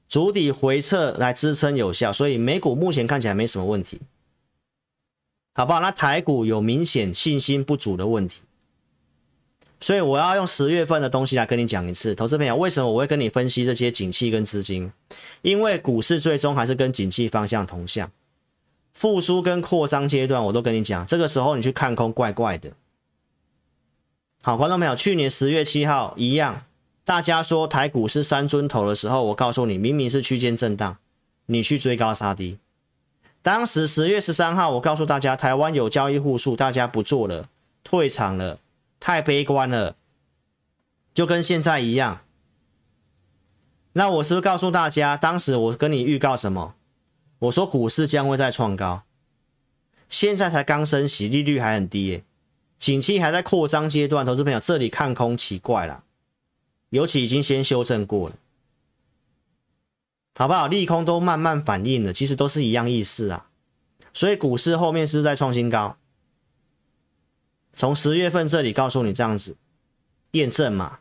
[0.08, 4.00] 筑底回撤来支撑有效，所以美股目前看起来没什么问题。
[5.60, 5.80] 好不好？
[5.80, 8.40] 那台股有明显信心不足的问题，
[9.78, 12.14] 所以我要用十月份的东西来跟你讲一次。
[12.14, 14.90] 投资朋友，为什么我会跟你分析这些景气跟资金？
[15.42, 18.10] 因为股市最终还是跟景气方向同向，
[18.94, 21.06] 复苏跟扩张阶段，我都跟你讲。
[21.06, 22.72] 这个时候你去看空，怪怪的。
[24.40, 26.64] 好，观众朋友，去年十月七号一样，
[27.04, 30.96] 大家说台股是三尊头的时候，我告诉你，明明是区间震荡，
[31.44, 32.56] 你去追高杀低。
[33.42, 37.46] 当时十月十三号，我告诉大家，台湾有交易户数，大家不做了，
[37.82, 38.58] 退场了，
[38.98, 39.96] 太悲观了，
[41.14, 42.20] 就跟现在一样。
[43.94, 46.74] 那我是不是告诉大家，当时我跟你预告什么？
[47.38, 49.04] 我说股市将会再创高，
[50.10, 52.22] 现在才刚升息，利率还很低，
[52.76, 56.04] 景气还在扩张阶段，投资朋友这里看空奇怪了，
[56.90, 58.36] 尤其已经先修正过了。
[60.40, 60.66] 好不好？
[60.68, 63.50] 利空都慢慢反应了，其实都是一样意思啊。
[64.14, 65.98] 所以股市后面是不是在创新高？
[67.74, 69.58] 从十月份这里告诉你这样子
[70.30, 71.00] 验证嘛，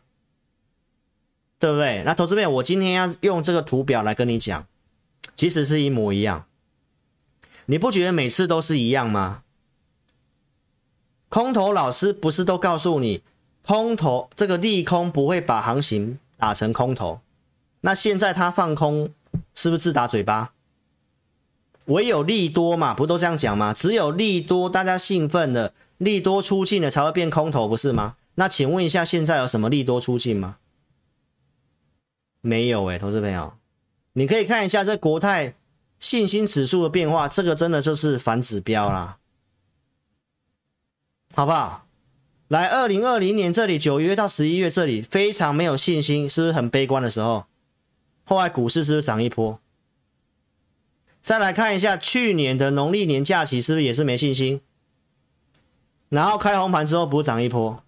[1.58, 2.02] 对不对？
[2.04, 4.66] 那投资朋友，我今天要用这个图表来跟你讲，
[5.34, 6.44] 其实是一模一样。
[7.64, 9.42] 你不觉得每次都是一样吗？
[11.30, 13.22] 空头老师不是都告诉你，
[13.62, 17.22] 空头这个利空不会把行情打成空头？
[17.80, 19.14] 那现在他放空。
[19.54, 20.52] 是不是自打嘴巴？
[21.86, 23.72] 唯有利多嘛，不都这样讲吗？
[23.74, 28.16] 只有利多，大家兴奋了，利多出尽了才会变空头，不是吗？
[28.36, 30.58] 那请问一下，现在有什么利多出尽吗？
[32.40, 33.54] 没有哎、投资朋友，
[34.12, 35.54] 你可以看一下这国泰
[35.98, 39.18] 信心指数的变化，这个真的就是反指标啦，
[41.34, 41.86] 好不好？
[42.48, 47.44] 来，二零二零年这里九月到十一月这里非常没有信心，是不是很悲观的时候？
[48.30, 49.58] 后来股市是不是涨一波？
[51.20, 54.60] 再来看一下去年的农历年假期，是不是也是没信心？
[56.08, 57.82] 然后开红盘之后不是涨一波？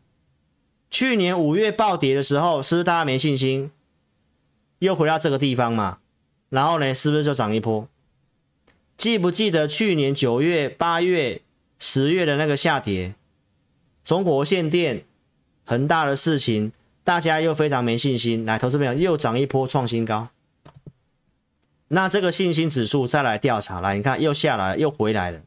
[0.90, 3.70] 去年五月暴跌的时候，是不是大家没信心？
[4.80, 6.00] 又回到这个地方嘛？
[6.48, 7.88] 然后呢，是不是就涨一波？
[8.96, 11.40] 记不记得去年九月、八月、
[11.78, 13.14] 十月的那个下跌？
[14.04, 15.04] 中国限电、
[15.64, 16.72] 恒大的事情。
[17.04, 20.28] 大家又非常没信心，来，投资朋友又涨一波创新高，
[21.88, 25.40] 那这个信心指数再来调查，来，你看又下来了，又回来了，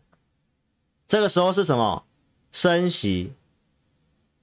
[1.08, 2.04] 这个时候是什么？
[2.52, 3.34] 升息、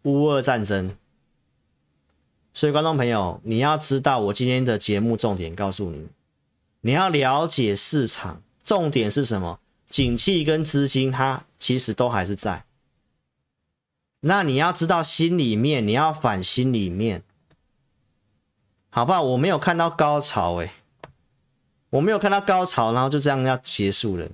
[0.02, 0.96] 乌俄战争。
[2.54, 6.08] 所以观众朋友，你要知道我今天的节目重点，告诉你，
[6.82, 9.60] 你要了解市场重点是什么？
[9.88, 12.64] 景气跟资金，它其实都还是在。
[14.24, 17.24] 那你要知道心里面，你要反心里面，
[18.88, 19.20] 好不好？
[19.20, 20.70] 我没有看到高潮，欸，诶，
[21.90, 24.28] 我没有看到高潮，然后就这样要结束了。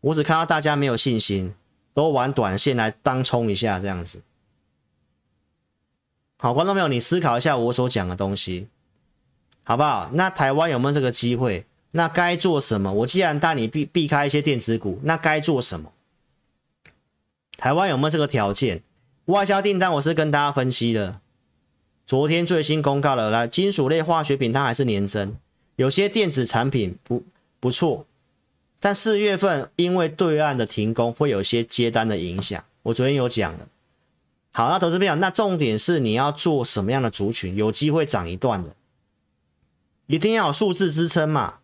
[0.00, 1.54] 我只看到大家没有信心，
[1.92, 4.22] 都玩短线来当冲一下这样子。
[6.38, 8.68] 好，观众朋友，你思考一下我所讲的东西，
[9.64, 10.08] 好不好？
[10.14, 11.66] 那台湾有没有这个机会？
[11.90, 12.90] 那该做什么？
[12.90, 15.92] 我既然带你避避开一些电子股，那该做什么？
[17.58, 18.82] 台湾有没有这个条件？
[19.26, 21.22] 外销订单我是跟大家分析了，
[22.06, 25.34] 昨天最新公告了，来金属类化学品它还是年增，
[25.76, 27.22] 有些电子产品不
[27.58, 28.04] 不错，
[28.78, 33.60] 但四月份因为对岸的停工会有些接单的影响，我昨天有讲了。
[34.52, 38.76] 好，那投资朋友，那重点是你要做什么样的族群，有机会涨一段的，
[40.06, 41.60] 一定要有数字支撑嘛。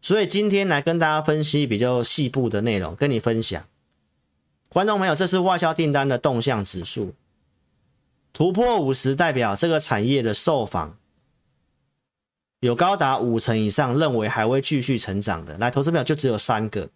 [0.00, 3.62] 所以今天来跟大家分析比较细部的内容，跟你分享。
[4.68, 7.14] 观众朋友，这是外销订单的动向指数，
[8.32, 10.98] 突破五十代表这个产业的受访
[12.60, 15.56] 有高达五成以上认为还会继续成长的。
[15.58, 16.90] 来，投资朋友就只有三个，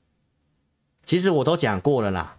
[1.04, 2.38] 其实我都讲过了啦。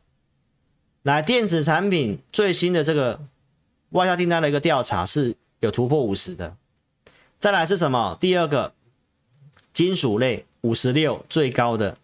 [1.03, 3.21] 来，电子产品最新的这个
[3.91, 6.55] 外销订单的一个调查是有突破五十的。
[7.39, 8.17] 再来是什么？
[8.19, 8.73] 第二个
[9.73, 11.97] 金属类五十六最高的。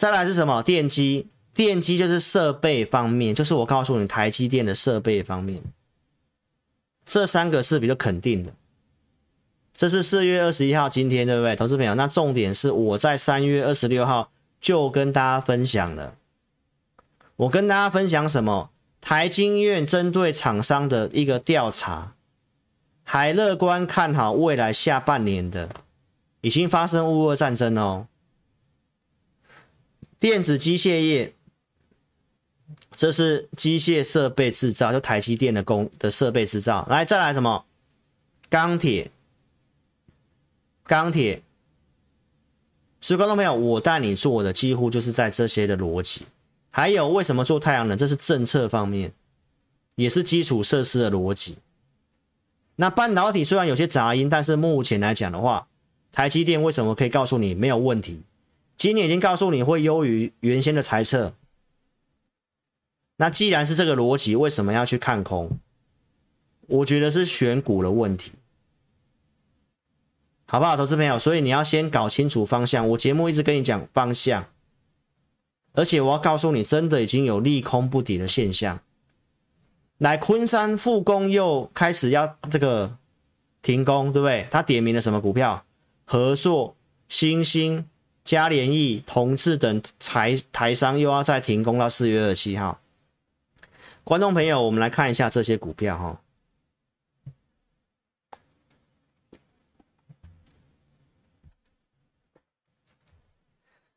[0.00, 0.62] 再来是什么？
[0.62, 5.62] 电机，电机就是设备方面，就是我告诉你台积电的设备方面，
[7.04, 8.50] 这三个是比较肯定的。
[9.76, 11.94] 这是四月二十一号今天，对不对，投资朋友？
[11.96, 16.14] 那重点是我在三月二十六号就跟大家分享了，
[17.36, 18.70] 我跟大家分享什么？
[19.02, 22.14] 台经院针对厂商的一个调查，
[23.04, 25.68] 还乐观看好未来下半年的，
[26.40, 28.06] 已经发生乌俄战争哦。
[30.20, 31.34] 电子机械业，
[32.94, 36.86] 这是机械设备制造，就台积电的工的设备制造。
[36.90, 37.64] 来，再来什么？
[38.50, 39.10] 钢铁，
[40.84, 41.42] 钢铁。
[43.00, 46.26] 所以，观众朋友，我带你做的几乎就是在这些的逻辑。
[46.70, 47.96] 还有，为什么做太阳能？
[47.96, 49.14] 这是政策方面，
[49.94, 51.56] 也是基础设施的逻辑。
[52.76, 55.66] 那半导体虽然有些杂音，但是目前来讲的话，
[56.12, 58.20] 台积电为什么可以告诉你没有问题？
[58.80, 61.34] 今年已经告诉你会优于原先的猜测，
[63.16, 65.58] 那既然是这个逻辑，为什么要去看空？
[66.66, 68.32] 我觉得是选股的问题，
[70.46, 71.18] 好不好，投资朋友？
[71.18, 72.88] 所以你要先搞清楚方向。
[72.88, 74.46] 我节目一直跟你讲方向，
[75.74, 78.80] 而且我要告诉你，真的已经有利空不敌的现象。
[79.98, 82.96] 来，昆山复工又开始要这个
[83.60, 84.48] 停工，对不对？
[84.50, 85.66] 他点名了什么股票？
[86.06, 86.74] 和硕、
[87.10, 87.86] 欣兴。
[88.24, 92.80] 嘉联益、同志等台台商又要再停工到四月二十七号。
[94.04, 96.20] 观众朋友，我们来看一下这些股票哈。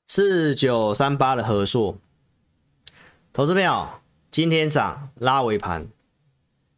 [0.07, 1.97] 四九三八的和硕，
[3.31, 3.89] 投资朋友，
[4.31, 5.87] 今天涨拉尾盘。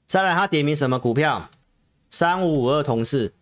[0.08, 1.50] 再来，他点名什么股票？
[2.10, 3.34] 三五五二同致，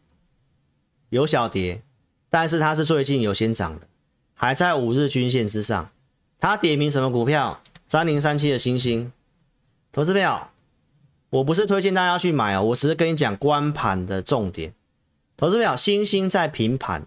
[1.09, 1.83] 有小跌，
[2.29, 3.87] 但是它是最近有先涨的。
[4.33, 5.89] 还在五日均线之上，
[6.39, 7.61] 他点名什么股票？
[7.85, 9.11] 三零三七的星星，
[9.91, 10.51] 投资票，
[11.29, 14.73] 我不是推荐大家去买哦，我只是跟你讲关盘的重点。
[15.37, 17.05] 投资票，星星在平盘，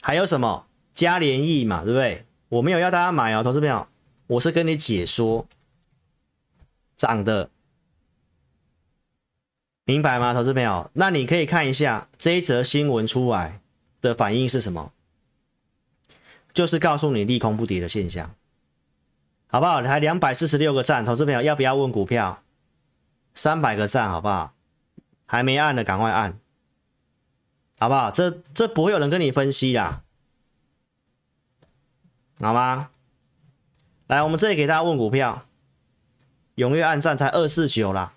[0.00, 0.66] 还有什么？
[0.92, 2.26] 嘉联益嘛，对不对？
[2.48, 3.88] 我没有要大家买哦，投资票，
[4.26, 5.46] 我是跟你解说
[6.96, 7.50] 涨的，
[9.84, 10.34] 明白吗？
[10.34, 13.60] 投资票，那你可以看一下这一则新闻出来
[14.00, 14.92] 的反应是什么？
[16.52, 18.34] 就是告诉你利空不跌的现象，
[19.46, 19.80] 好不好？
[19.82, 22.42] 还两百四十六个赞，投资朋友要不要问股票？
[23.34, 24.54] 三百个赞，好不好？
[25.26, 26.40] 还没按的赶快按，
[27.78, 28.10] 好不好？
[28.10, 30.02] 这这不会有人跟你分析的，
[32.40, 32.90] 好吗？
[34.08, 35.46] 来，我们这里给大家问股票，
[36.56, 38.14] 踊跃按赞才二四九啦，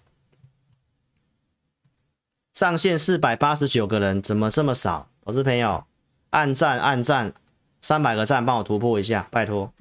[2.53, 5.09] 上线四百八十九个人，怎么这么少？
[5.23, 5.85] 投资朋友
[6.31, 7.33] 按赞按赞。
[7.81, 9.71] 三百个赞，帮我突破一下，拜托。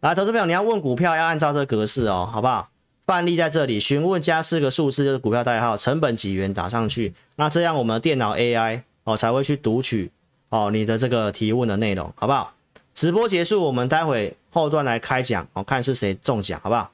[0.00, 2.70] 来，投资朋友，你要问股票，要按照这个格式哦，好不好？
[3.06, 10.12] 范例在这里，询问加四个数字就是股票代号，成本几元打上去，那这样我们电脑 AI 哦才会去读取
[10.48, 12.54] 哦你的这个提问的内容，好不好？
[12.94, 16.92] 直播结束，我们待会后段来开奖哦，看是谁中奖，好不好？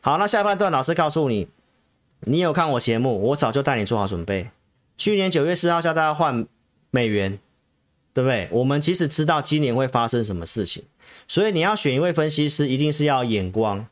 [0.00, 1.48] 好，那下半段老师告诉你，
[2.20, 4.50] 你有看我节目，我早就带你做好准备。
[4.96, 6.46] 去年九月四号叫大家换
[6.90, 7.38] 美元。
[8.18, 8.48] 对不对？
[8.50, 10.82] 我们其实知道今年会发生什么事情，
[11.28, 13.86] 所以你要选一位分析师，一定是要眼光，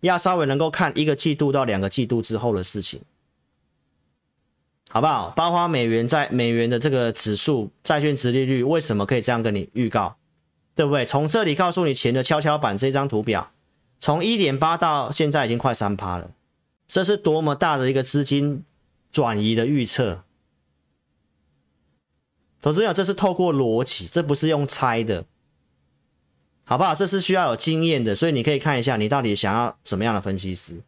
[0.00, 3.02] 要稍微能够看一个季度到两个季度之后的事情，
[4.88, 5.28] 好不好？
[5.36, 10.16] 包括美元在美元的这个指数、债券殖利率，为什么可以这样跟你预告？
[10.74, 11.04] 对不对？
[11.04, 13.52] 从这里告诉你钱的跷跷板这张图表，
[14.00, 16.30] 从一点八到现在已经快三趴了，
[16.88, 18.64] 这是多么大的一个资金
[19.12, 20.22] 转移的预测。
[22.66, 25.24] 投资友，这是透过逻辑，这不是用猜的。
[26.64, 26.96] 好不好？
[26.96, 30.82] 这是需要有经验的，所以你可以看一下你到底想要怎么样的分析师。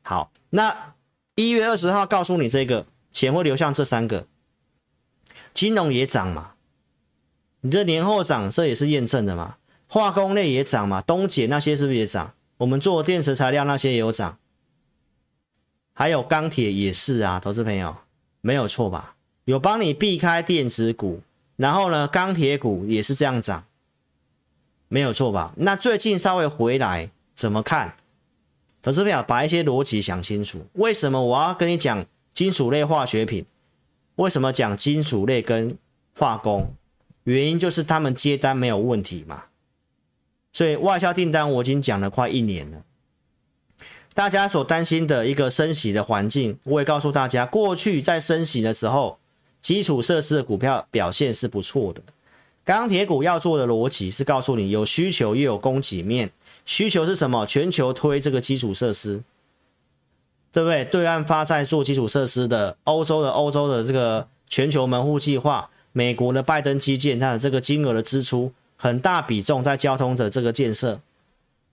[0.00, 0.94] 好，那
[1.34, 4.26] 一月二十号告诉你这个钱会流向这三个，
[5.52, 6.54] 金融也涨嘛，
[7.60, 9.58] 你这年后涨，这也是验证的嘛。
[9.86, 12.32] 化工类也涨嘛，东碱那些是不是也涨？
[12.56, 14.38] 我们做电池材料那些也有涨，
[15.92, 17.94] 还有钢铁也是啊，投资朋友
[18.40, 19.15] 没有错吧？
[19.46, 21.20] 有帮你避开电子股，
[21.54, 23.64] 然后呢，钢铁股也是这样涨，
[24.88, 25.54] 没有错吧？
[25.56, 27.94] 那最近稍微回来怎么看？
[28.82, 33.46] 投资朋友把一些逻辑想清楚，为什么我要跟你讲金属类化学品？
[34.16, 35.78] 为什么讲金属类跟
[36.18, 36.74] 化工？
[37.22, 39.44] 原因就是他们接单没有问题嘛。
[40.52, 42.82] 所以外销订单我已经讲了快一年了，
[44.12, 49.18] 大家所担心的一个升息的环境，我也告诉大家，过去在升息的时候，
[49.66, 52.00] 基础设施的股票表现是不错的。
[52.64, 56.30] 钢铁股要做的逻辑是告诉你，有需求又有供给面，
[56.64, 57.44] 需求是什么？
[57.44, 59.24] 全球推这个基础设施，
[60.52, 60.84] 对不对？
[60.84, 68.52] 对岸发债做基础设施的，欧洲的欧洲的这个全球门户计划，美国的拜登基建，它的这个金额的支出。
[68.76, 71.00] 很大比重在交通的这个建设，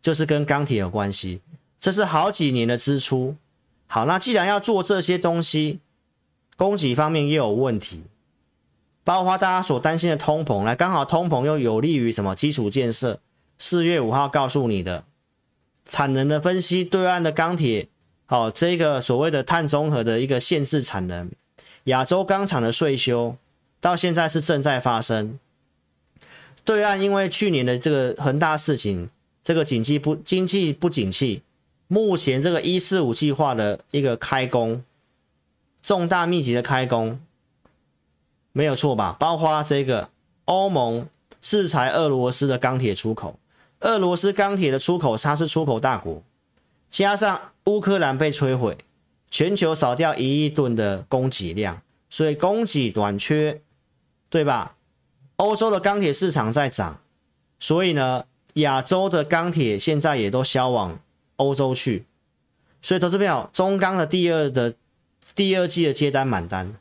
[0.01, 1.41] 就是跟钢铁有关系，
[1.79, 3.35] 这是好几年的支出。
[3.85, 5.79] 好，那既然要做这些东西，
[6.55, 8.03] 供给方面又有问题，
[9.03, 13.19] 包括大家所担心的通膨，来刚好通膨又有利于什么基础建设？
[13.57, 15.05] 四月五号告诉你的
[15.85, 17.87] 产能的分析，对岸的钢铁，
[18.25, 21.31] 好，这个所谓的碳中和的一个限制产能，
[21.85, 23.37] 亚洲钢厂的税修，
[23.79, 25.39] 到现在是正在发生。
[26.65, 29.09] 对岸因为去年的这个恒大事情，
[29.43, 31.41] 这个经济不经济不景气，
[31.87, 34.83] 目前这个一四五计划的一个开工，
[35.83, 37.19] 重大密集的开工，
[38.53, 39.17] 没有错吧？
[39.19, 40.09] 包括这个
[40.45, 41.09] 欧盟
[41.41, 43.37] 制裁俄罗斯的钢铁出口，
[43.81, 46.23] 俄罗斯钢铁的出口它是出口大国，
[46.87, 48.77] 加上乌克兰被摧毁，
[49.29, 53.61] 全球少掉一亿吨的供给量，所以供给短缺，
[54.29, 54.77] 对吧？
[55.35, 57.01] 欧洲的钢铁市场在涨，
[57.59, 58.23] 所以呢，
[58.53, 60.99] 亚洲的钢铁现在也都销往
[61.35, 62.05] 欧洲去，
[62.81, 64.75] 所以投资票中钢的第二的
[65.35, 66.75] 第二季的接单满单，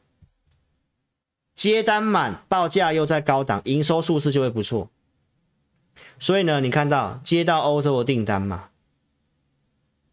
[1.54, 4.90] 接单满，报价又在高档，营收数字就会不错。
[6.18, 8.70] 所以呢，你看到接到欧洲的订单嘛，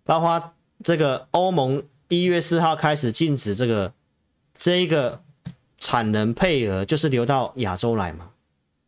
[0.04, 3.94] 包括这个欧盟一月四号开始禁止这个
[4.58, 5.22] 这一个
[5.78, 8.32] 产能配额，就是流到亚洲来嘛。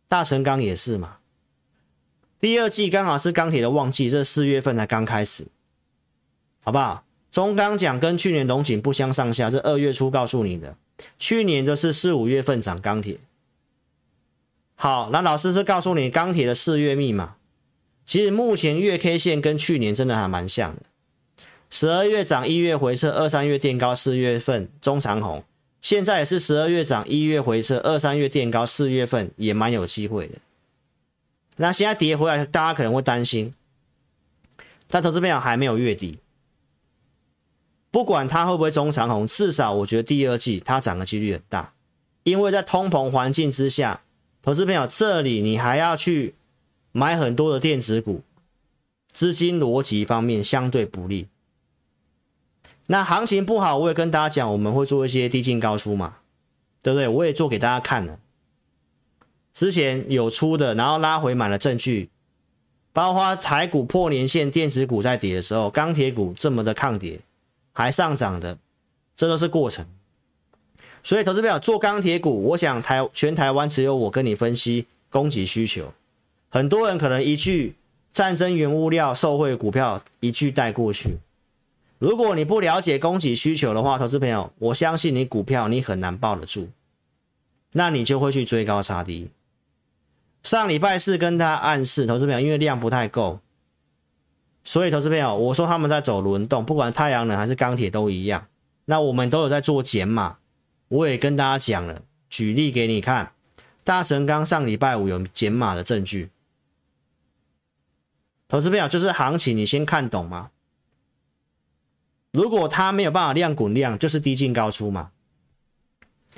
[0.07, 1.19] 大成钢也是嘛，
[2.39, 5.47] 第二季刚好是钢铁的旺季，这四月份才刚开始，
[6.61, 7.05] 好不好？
[7.31, 10.75] 中钢讲跟去年荣景不相上下，是二月初告诉你的，
[11.17, 13.17] 去年的是四五月份涨钢铁。
[14.75, 17.37] 好，那老师是告诉你钢铁的四月密码，
[18.05, 20.81] 其实目前月 K 线跟去年真的还蛮像的，
[21.69, 25.43] 十二月涨，一月回撤，二三月垫高，四月份中长红。
[25.79, 30.35] 现在也是十二月涨，一月回撤，二三月垫高，四月份也蛮有机会的。
[31.55, 33.53] 那现在跌回来，大家可能会担心，
[34.87, 36.19] 但投资朋友还没有月底，
[37.91, 41.73] 不管它会不会中长红，至少我觉得第二季它涨的几率很大，
[42.23, 44.01] 因为在通膨环境之下，
[44.41, 46.33] 投资朋友这里你还要去
[46.93, 48.23] 买很多的电子股，
[49.11, 51.27] 资金逻辑方面相对不利。
[52.87, 56.17] 那行情不好，我也跟大家讲，我们会做一些低进高出嘛，
[56.81, 57.07] 对不对？
[57.07, 58.19] 我也做给大家看了，
[59.53, 62.09] 之前有出的，然后拉回买了证据，
[62.91, 67.21] 包括台股破年线，电子股在跌的时候，钢铁股这么的抗跌，
[67.81, 68.59] 还上涨的，
[69.15, 69.85] 这都是过程。
[71.01, 75.91] 所以投资朋友做钢铁股，我想台全台湾只有我跟你分析供给需求，
[76.49, 77.73] 很多人可能一句
[78.13, 81.17] 战争原物料受惠股票一句带过去。
[81.97, 86.69] 如果你不了解供给需求的话，投资朋友，我相信你股票你很难抱得住，
[87.71, 89.29] 那你就会去追高杀低。
[90.43, 93.39] 上礼拜四跟他暗示，投资朋友因为量不太够，
[94.63, 98.47] 所以投资朋友我说他们在走轮动，不管太阳能还是钢铁都一样。
[98.85, 100.37] 那我们都有在做减码，
[100.87, 103.33] 我也跟大家讲了，举例给你看，
[103.83, 106.29] 大神刚上礼拜五有减码的证据。
[108.47, 110.51] 投资朋友就是行情，你先看懂吗？
[112.31, 115.11] 如果它没有办法量滚量，就是低进高出嘛。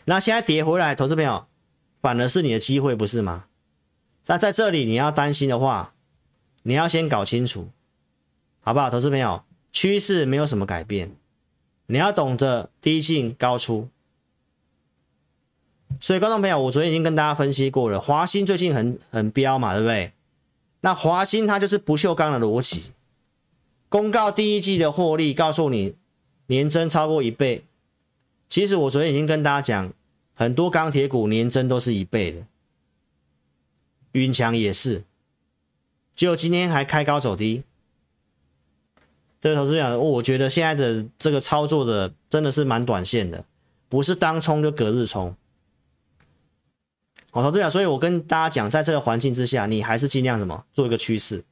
[0.05, 1.45] 那现在跌回来，投资朋友
[2.01, 3.45] 反而是你的机会，不是吗？
[4.25, 5.93] 那在这里你要担心的话，
[6.63, 7.69] 你要先搞清楚，
[8.65, 8.89] 好不好？
[8.89, 9.43] 投资朋友，
[9.73, 11.11] 趋势没有什么改变，
[11.87, 13.89] 你要懂得低进高出。
[15.99, 20.13] 所以，观众朋友，我昨天已经跟大家分析过了，华兴最近很很飙嘛，对不对？
[20.79, 22.93] 那华新它就是不锈钢的逻辑，
[23.89, 25.95] 公告第一季的获利，告诉你
[26.47, 27.65] 年增超过一倍。
[28.49, 29.93] 其实我昨天已经跟大家讲，
[30.33, 32.45] 很多钢铁股年增都是一倍的，
[34.13, 35.03] 云强也是，
[36.15, 37.63] 就今天还开高走低。
[39.43, 43.43] 这个投资讲，我觉得现在的这个操作的真的是蛮短线的，
[43.89, 45.35] 不是当冲就隔日冲。
[47.29, 51.43] 好，投资讲，所以我跟大家讲，在这个环境之下，你还是尽量什么做一个趋势。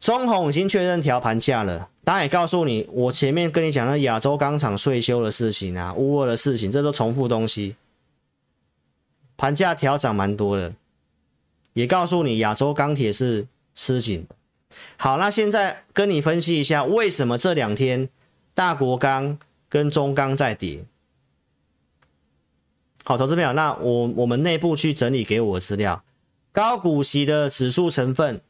[0.00, 7.76] 中鸿已经确认调盘价了，当然也告诉你，我前面跟你讲的亚洲钢厂税修的事情啊，乌俄的事情，这都重复东西。
[9.36, 10.74] 盘价调涨蛮多的，
[11.74, 14.34] 也告诉你亚洲钢铁是吃紧的。
[14.96, 18.08] 好，那现在跟你分析一下，为什么这两天
[18.52, 20.84] 大国钢跟中钢在跌？
[23.04, 26.02] 好，投资朋友，那我我们内部去整理给我的资料，
[26.52, 28.40] 高股息的指数成分，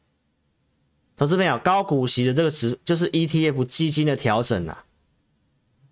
[1.16, 4.84] 投资朋友，高股息的这个指就是 ETF 基金的调整啊。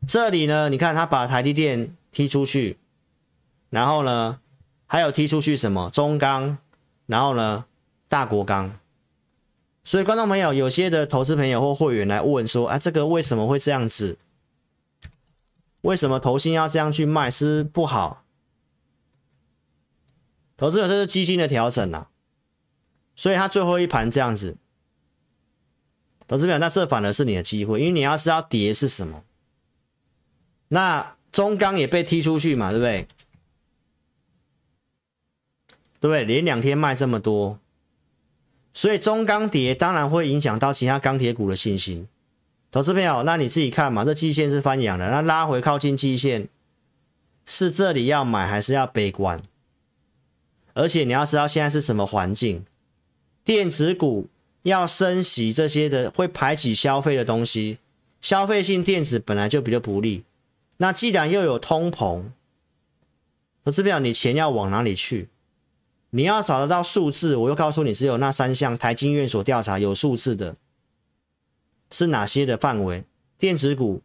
[0.08, 2.78] 这里呢，你看他把台积电踢出去，
[3.70, 4.40] 然后呢，
[4.86, 6.58] 还有踢出去什么中钢，
[7.06, 7.66] 然后呢，
[8.08, 8.78] 大国钢。
[9.86, 14.18] 所以观众朋友，有些的投资朋友或会员来问说，啊，这个为什么会这样子？
[15.82, 17.30] 为什么投信要这样去卖？
[17.30, 18.24] 是不好？
[20.56, 22.10] 投资者，这是基金的调整啊，
[23.14, 24.56] 所以他最后一盘这样子，
[26.26, 29.22] 投资者，那这反而是你的机会，因为你要知道跌是什么。
[30.66, 33.06] 那中钢也被踢出去嘛，对不对？
[36.00, 36.24] 对不对？
[36.24, 37.60] 连两天卖这么多，
[38.76, 42.06] 所以中钢跌当然会影响到其他钢铁股的信心。
[42.70, 46.46] 投资朋友，那你自己看嘛，这季线是翻阳的，那拉回靠近季线，
[47.46, 49.40] 是这里要买还是要悲观？
[50.74, 52.66] 而且你要知道现在是什么环境，
[53.42, 54.28] 电子股
[54.60, 57.78] 要升息这些的会排挤消费的东西，
[58.20, 60.24] 消费性电子本来就比较不利。
[60.76, 62.24] 那既然又有通膨，
[63.64, 65.30] 投资朋友你钱要往哪里去？
[66.16, 70.56] 你要找得到数字，我又告诉你，只有那三项台经院所调查有数字的，
[71.90, 73.04] 是哪些的范围？
[73.36, 74.00] 电子股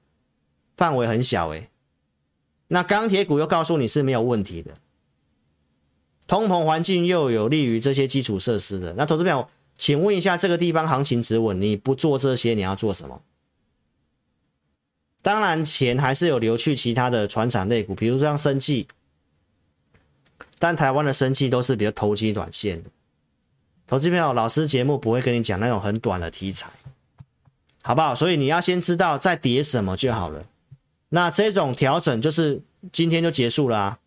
[0.76, 1.70] 范围很小诶，
[2.68, 4.74] 那钢铁股又告诉你是没有问题的。
[6.28, 9.48] 通膨环境又有利于这些基础设施的，那投资朋友，
[9.78, 13.22] 请问一下，这个地方行情止稳，你不做这些，你要做什么？
[15.22, 18.90] 当然，钱还是有流去其他的船产类股，比如说像生技，
[20.62, 22.90] 但台湾的生技都是比较投机短线的。
[23.88, 26.70] 投资朋友，老师节目不会跟你讲那种很短的题材，
[27.82, 28.14] 好不好？
[28.14, 30.46] 所以你要先知道在跌什么就好了。
[31.10, 34.00] 那这种调整就是今天就结束了啊。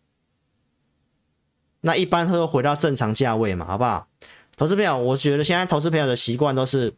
[1.81, 4.07] 那一般会回到正常价位嘛，好不好？
[4.55, 6.93] 投资朋友，我觉得现在投资朋友的习惯都是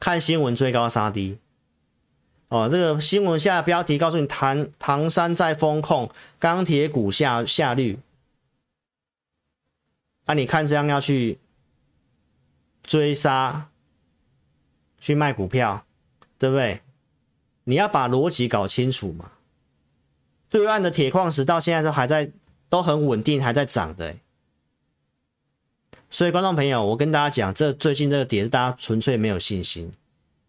[0.00, 1.38] 看新闻追高杀低。
[2.48, 7.98] 哦，这个新闻下的标题告诉你唐唐山在风控，钢铁股下下绿。
[10.26, 11.38] 那、啊、你看这样要去
[12.82, 13.68] 追杀，
[14.98, 15.86] 去卖股票，
[16.38, 16.82] 对不对？
[17.64, 19.32] 你要把逻辑搞清楚嘛。
[20.48, 22.30] 对岸的铁矿石到现在都还在。
[22.68, 24.16] 都很稳定，还在涨的，
[26.10, 29.92] 所以观众朋友，我跟大家讲，这最近这个点是大家纯粹没有信心，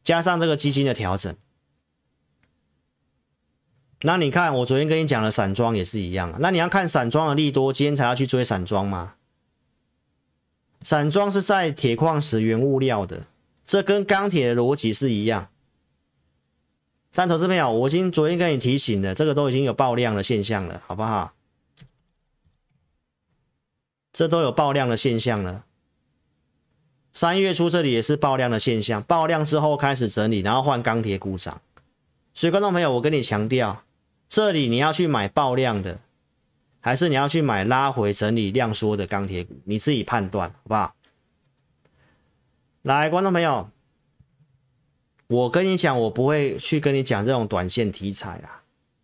[0.03, 1.37] 加上这个基金的调整，
[4.01, 9.16] 那你看我昨天跟你讲的散装也是一样，那你要看散装的利多，今天才要去追散装吗？
[10.81, 13.27] 散装是在铁矿石原物料的，
[13.63, 15.49] 这跟钢铁的逻辑是一样，
[17.13, 21.33] 但投资朋友，我已经昨天跟你提醒了，这个都已经有爆量的现象了，好不好？
[24.13, 25.65] 这都有爆量的现象了。
[27.13, 31.61] 三月初这里也是爆量的现象，爆量之后开始整理，然后换钢铁股涨。
[32.33, 33.83] 所以观众朋友，我跟你强调，
[34.29, 35.99] 这里你要去买爆量的，
[36.87, 40.95] 还是你要去买拉回整理量缩的钢铁股，你自己判断，好不好？
[42.83, 43.69] 来，观众朋友，
[45.27, 48.61] 我跟你讲，我不会去跟你讲这种短线题材啦。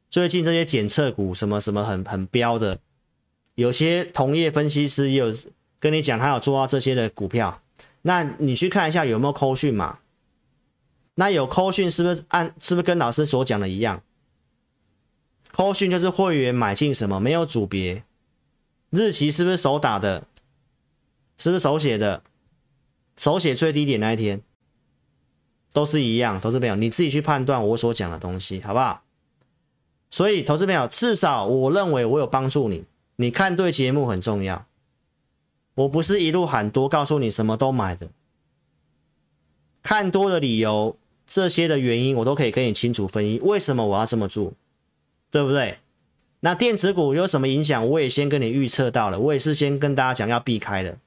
[0.09, 2.79] 最近这些检测股什么什么很很飙的。
[3.55, 5.35] 有些同业分析师也有
[5.77, 7.61] 跟你讲，他有做到这些的股票，
[8.03, 9.99] 那你去看一下有没有扣讯嘛？
[11.15, 14.01] 那有扣讯是不是按是不是跟老师所讲的一样？
[15.53, 18.03] 扣讯就是会员买进什么没有组别，
[18.89, 20.27] 日期是不是手打的？
[21.37, 22.23] 是不是手写的？
[23.17, 24.41] 手写最低点那一天
[25.71, 29.03] 都是一样，投资朋友你自己去判断我所讲的东西好不好？
[30.09, 32.85] 所以投资朋友至少我认为我有帮助你。
[33.17, 34.65] 你看对节目很重要，
[35.75, 38.09] 我不是一路喊多，告诉你什么都买的。
[39.83, 40.97] 看多的理由，
[41.27, 44.53] 这些的原因，我都可以跟你清楚分析，为什么我要这么做，
[45.33, 45.79] 对不对？
[46.41, 50.99] 那电子股有什么影响，我也先跟你预测到了，我也是先跟大家讲要避开的，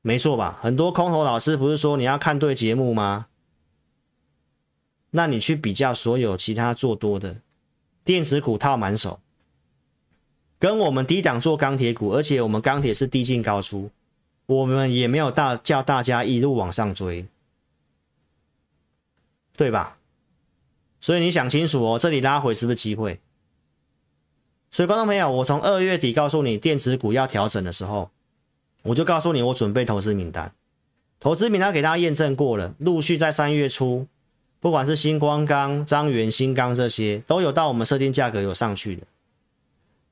[0.00, 0.56] 没错吧？
[0.62, 3.26] 很多空头老师不是说你要看对节目吗？
[5.10, 7.40] 那你去比较所有其他做多的
[8.04, 9.18] 电子股套满手。
[10.60, 13.90] 跟我们低档做钢铁股，而且我们钢铁是低进高出，
[14.46, 17.26] 我们也没有大叫大家一路往上追，
[19.56, 19.96] 对吧？
[21.00, 23.18] 所以你想清楚哦，这里拉回是不是机会？
[24.70, 28.10] 所以观众朋友，我从二月底告诉你电子股要调整的时候，
[28.82, 30.52] 我就告诉你我准备投资名单，
[31.18, 34.06] 投资名单给大家验证过了，陆续在三月初，
[34.60, 39.02] 不管是新光钢、彰源、新钢这些，都有到我们设定价格有上去的。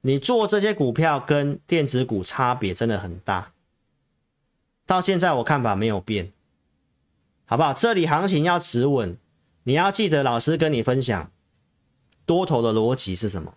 [0.01, 3.53] 你做这些股票跟电子股差别真的很大，
[4.87, 6.33] 到现在我看法没有变，
[7.47, 7.73] 好不好？
[7.73, 9.17] 这里行情要持稳，
[9.69, 11.31] 你要记得老师跟你分享
[12.25, 13.53] 多头的逻辑是什么？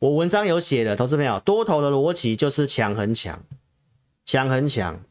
[0.00, 3.44] 我文章有写的，投资朋友，多头的逻辑就是强很强，
[4.24, 5.04] 强很强。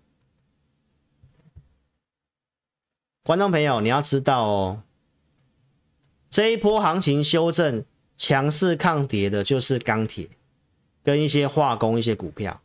[3.23, 4.83] 观众朋友，你要知道哦，
[6.29, 7.85] 这一波行情修正。
[8.17, 10.27] 强势抗跌的就是钢铁，
[11.01, 12.61] 跟一些化工一些股票。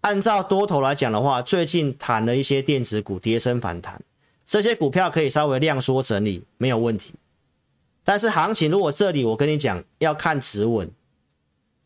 [0.00, 4.02] 按照多头来讲的话，最近谈了一些电子股跌升反弹，
[4.46, 7.14] 这些股票可以稍微量缩整理，没有问题。
[8.04, 10.90] 但是行情如果这里我跟你讲要看持稳，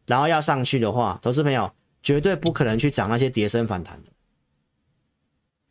[0.07, 4.11] 然后要上去的话，投资朋友绝对不可能去涨那些跌升反弹的。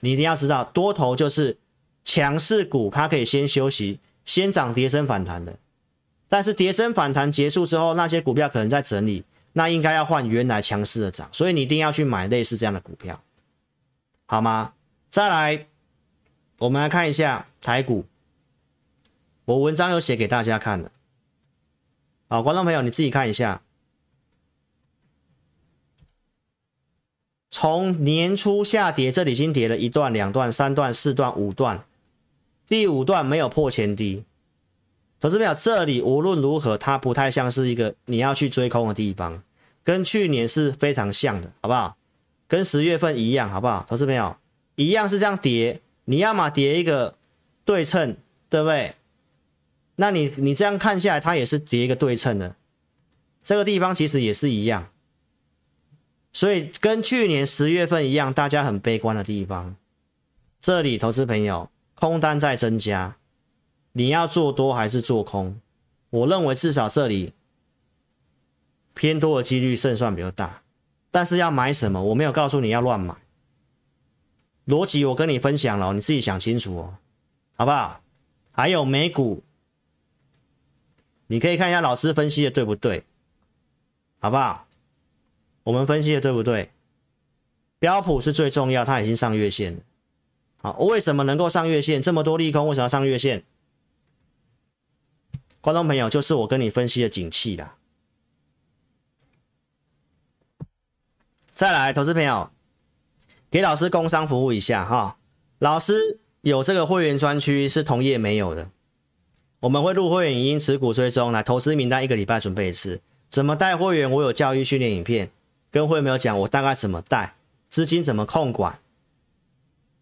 [0.02, 1.58] 你一定要知道，多头就是
[2.04, 5.58] 强势股，它可以先休息，先涨跌升反弹的。
[6.28, 9.24] 但是跌升反弹结束之后，那些股票可能在整理，
[9.54, 13.20] 那应该要换原来强势的涨，所以你一定要去买类似这样的股票，
[14.26, 14.74] 好吗？
[15.10, 15.68] 再来，
[16.60, 18.06] 我们来看一下台股，
[19.44, 20.92] 我文章有写给大家看的，
[22.30, 23.62] 好，观众朋友你自己看一下，
[27.50, 31.84] 从年初下跌，这里已经跌了一段、两段、三段、四段、五段，
[32.68, 34.24] 第五段没有破前低。
[35.20, 39.44] 投资表这里无论如何，它不太像是一个你要去追空的地方，
[39.84, 41.98] 跟去年是非常像的，好不好？
[42.48, 43.86] 跟十月份一样，好不好？
[43.90, 44.38] 投资朋友
[44.76, 47.18] 一样是这样跌，你要么叠一个
[47.64, 48.18] 对称，
[48.50, 48.96] 对不对？
[49.98, 52.56] 那你你这样看下来，它也是叠一个对称的，
[53.44, 54.90] 这个地方其实也是一样，
[56.34, 59.76] 所以跟去年十月份一样，大家很悲观的地方，
[60.60, 63.18] 这里投资朋友空单在增加。
[63.94, 65.62] 你要做多还是做空？
[66.10, 67.34] 我认为至少这里
[68.94, 70.62] 偏多的几率胜算比较大。
[71.10, 72.04] 但是要买什么？
[72.04, 73.16] 我没有告诉你要乱买。
[74.66, 76.98] 逻辑我跟你分享了，你自己想清楚哦，
[77.56, 78.02] 好不好？
[78.52, 79.44] 还有美股，
[81.28, 83.04] 你可以看一下老师分析的对不对，
[84.20, 84.68] 好不好？
[85.64, 86.72] 我们分析的对不对？
[87.80, 89.82] 标普是最重要，它已经上月线了。
[90.58, 92.02] 好，为什么能够上月线？
[92.02, 93.44] 这么多利空，为什么要上月线？
[95.62, 97.78] 观众朋友，就是我跟你分析的景气啦。
[101.54, 102.52] 再来，投资朋友，
[103.56, 105.16] 给老师工商服务一下哈。
[105.60, 108.70] 老师有这个会员专区是同业没有的，
[109.62, 113.00] 我们会录会员影音、持股追踪，来投资名单一个礼拜准备一次。
[113.30, 114.12] 怎么带会员？
[114.12, 115.32] 我有教育训练影片，
[115.72, 117.36] 跟会员有讲我大概怎么带，
[117.70, 118.78] 资金怎么控管。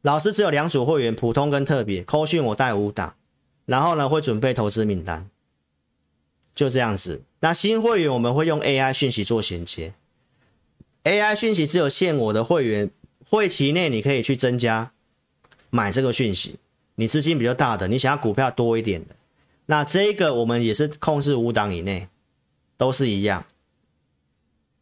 [0.01, 3.13] 老师只有两组会员，普通跟特别，扣讯我带五档，
[3.67, 5.29] 然后呢会准备投资名单。
[6.55, 9.93] 就这样子，那新会员我们会用 AI 讯息做衔接
[11.03, 12.89] ，AI 讯息只有限我的会员
[13.29, 14.91] 会期内你可以去增加
[15.69, 16.59] 买这个讯息，
[16.95, 19.15] 你资金比较大的，你想要股票多一点的，
[19.65, 22.07] 那这个我们也是控制五档以内，
[22.77, 23.45] 都是一样。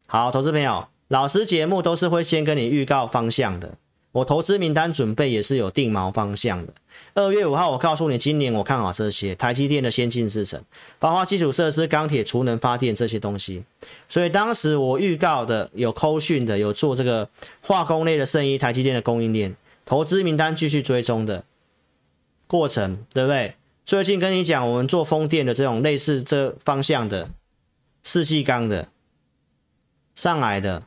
[0.08, 3.78] 好，投资朋友，老师节目都是会先跟你预告方向的。
[4.14, 6.74] 我投资名单准备也是有定锚方向的。
[7.14, 10.62] 二月五号，我告诉你，今年我看好这些台积电的先进制程，
[11.00, 13.64] 包括基础设施、钢铁、储能发电这些东西。
[14.10, 17.30] 所以当时我预告的有扣讯的，有做这个
[17.62, 19.56] 化工类的圣衣台积电的供应链，
[19.86, 21.46] 投资名单继续追踪的
[22.48, 23.56] 过程，对不对？
[23.86, 27.30] 最近跟你讲，我们做风电的这种类似这方向的
[28.04, 28.90] 世纪钢的
[30.16, 30.84] 上来的，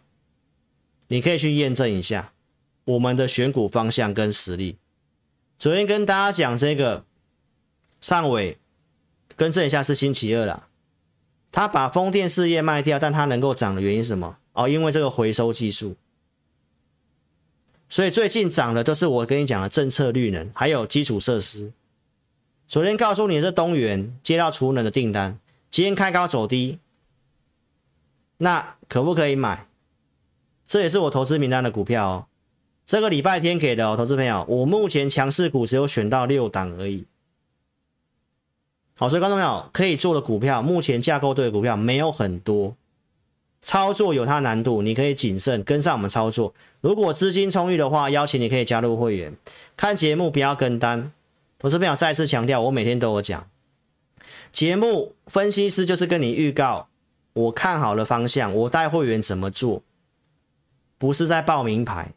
[1.09, 2.34] 你可以去验证一下。
[2.85, 4.77] 我们的选股方向跟实力，
[5.59, 7.05] 昨天跟大家讲这个
[8.01, 8.59] 上尾，
[9.37, 10.69] 更正一下是星期二啦。
[11.51, 14.39] 他把风电事业卖掉，但他能够涨的原因是什么？
[14.53, 15.97] 哦，因为这个回收技术。
[17.89, 21.73] 所以最近涨的都是我跟你讲的政策绿能，还有基础设施。
[22.67, 25.39] 昨天告诉你是东元接到储能的订单，
[25.71, 26.81] 今天开高走低，
[28.39, 29.69] 那可不可以买？
[30.67, 32.27] 这也是我投资名单的股票哦。
[32.87, 37.07] 这个礼拜天给的，投资朋友，我目前强势股只有选到六档而已。
[38.97, 42.77] 好，所以观众朋友可以做的股票，目前架构对股票没有很多，
[43.63, 46.55] 操作有它难度，你可以谨慎跟上我们操作。
[46.81, 49.35] 如果资金充裕的话，邀请你可以加入会员，
[49.77, 51.11] 看节目不要跟单。
[51.59, 53.49] 投资朋友再次强调，我每天都有讲，
[54.53, 56.89] 节目分析师就是跟你预告
[57.33, 59.83] 我看好的方向，我带会员怎么做，
[60.99, 62.13] 不是在报名牌，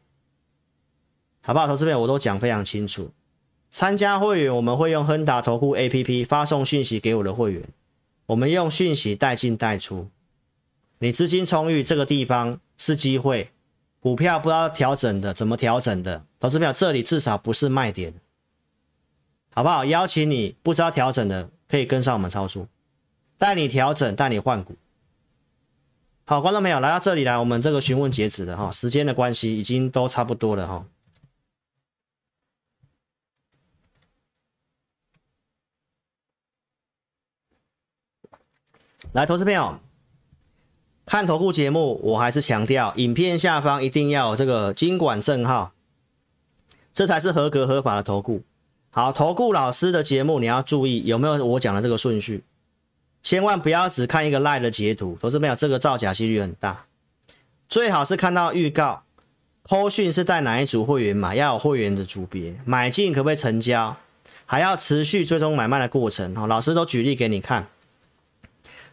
[1.47, 1.65] 好不好？
[1.65, 3.09] 投资朋友我都讲非常清楚。
[3.71, 7.63] 参加会员我们会用亨达投顾 APP 发送讯息给我的会员，
[8.25, 10.09] 我们用讯息带进带出。
[10.99, 13.51] 你资金充裕，这个地方是机会，
[14.01, 18.13] 股票不知道调整的怎么调整的，投资朋友这里至少不是卖点。
[19.53, 19.85] 好不好？
[19.85, 22.67] 邀请你不知道调整的，可以跟上我们操作，
[23.37, 24.75] 带你调整，带你换股。
[26.25, 30.85] 好，观众朋友来到这里来，我们这个询问截止的哈，时间的关系已经都差不多了哈。
[39.17, 39.79] 来，投资朋友
[41.07, 45.71] 看投顾节目，我还是强调，影片下方一定要有这个金管证号，
[46.93, 48.43] 这才是合格合法的投顾。
[48.91, 52.43] 好，投顾老师的节目你要注意有没有我讲的这个顺序，
[53.23, 56.85] 千万不要只看一个 LINE 的截图，投资朋友这个造假几率很大。
[57.67, 59.01] 最好是看到预告，
[59.63, 63.97] 扣讯是带哪一组会员买，要有会员的组别，买进可不可以成交，
[64.45, 66.35] 还要持续追踪买卖的过程。
[66.35, 67.67] 好，老师都举例给你看。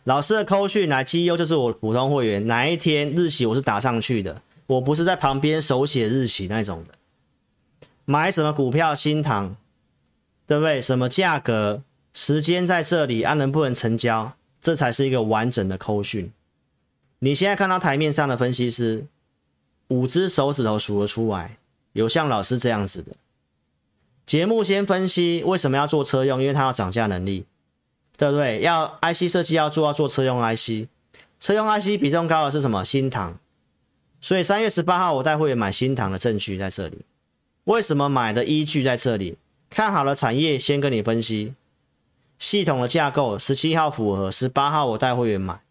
[0.04, 6.94] 老师的扣讯来绩优就是我普通会员，哪一天日期我是打上去的，我不是在旁边手写日期那种的。
[8.04, 9.56] 买什么股票，新塘。
[10.46, 10.78] 对不对？
[10.82, 11.82] 什么价格、
[12.12, 14.34] 时间在这里，啊，能不能成交？
[14.60, 16.30] 这才是一个完整的扣讯。
[17.20, 19.06] 你现在看到台面上的分析师，
[19.88, 21.56] 五只手指头数得出来，
[21.94, 23.12] 有像老师这样子的。
[24.26, 27.46] 节目先分析为什么要做车用，因为它要涨价能力，
[28.16, 28.60] 对不对？
[28.60, 30.88] 要 IC 设计要做，要做车用 IC，
[31.40, 32.84] 车用 IC 比重高的是什么？
[32.84, 33.38] 新唐。
[34.20, 37.04] 所以三月十八号我带会员买新唐的证据在这里。
[37.64, 39.36] 为什么买的依据在这里？
[39.68, 41.54] 看好了产业，先跟你分析
[42.38, 43.38] 系统的架构。
[43.38, 45.62] 十七号符合，十八号我带会员买，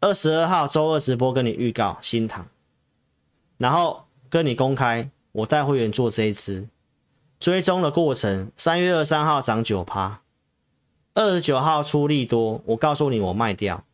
[0.00, 2.46] 二十二号周二直播跟你预告新唐，
[3.56, 6.68] 然后跟你公开我带会员做这一支
[7.40, 8.50] 追踪的过程。
[8.56, 10.20] 三月二十三号涨九趴，
[11.14, 13.84] 二十九号出利多，我告诉你我卖掉，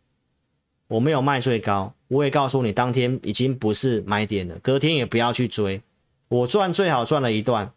[0.87, 5.83] 我没有卖最高，我也告诉你当天已经不是买点了，隔天也不要去追，
[6.29, 7.73] 我赚最好赚了一段。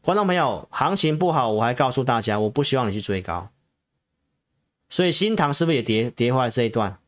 [0.00, 3.50] 观众朋友，行情不好，我还告诉大家，我不希望你去追高。
[4.88, 6.98] 所以新塘是不是也跌跌坏这一段？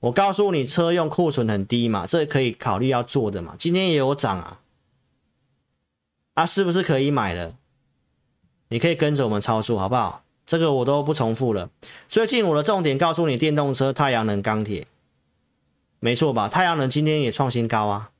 [0.00, 3.56] 我告诉你，车用库存很低嘛，这可以考虑要做的嘛。
[3.58, 4.60] 今天也有涨啊，
[6.34, 7.56] 啊，是不是可以买了？
[8.68, 10.22] 你可以跟着我们操作，好不好？
[10.48, 11.68] 这个我都不重复了。
[12.08, 14.86] 最近我的重点告诉你，电动车、太阳能、钢铁，
[16.00, 16.48] 没错吧？
[16.48, 18.10] 太阳能今天也创新高啊。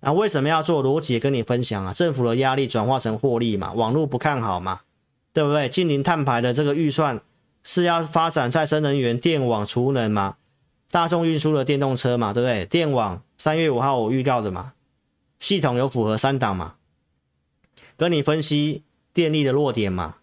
[0.00, 1.94] 那为什么要做逻辑跟你分享啊？
[1.94, 4.82] 政府的压力转化成获利嘛，网络不看好嘛，
[5.32, 5.70] 对不对？
[5.70, 7.22] 近零碳排的这个预算
[7.62, 10.36] 是要发展再生能源、电网、储能嘛，
[10.90, 12.66] 大众运输的电动车嘛，对不对？
[12.66, 14.74] 电网三月五号我预告的嘛，
[15.40, 16.74] 系统有符合三档嘛，
[17.96, 18.82] 跟你分析
[19.14, 20.16] 电力的弱点嘛，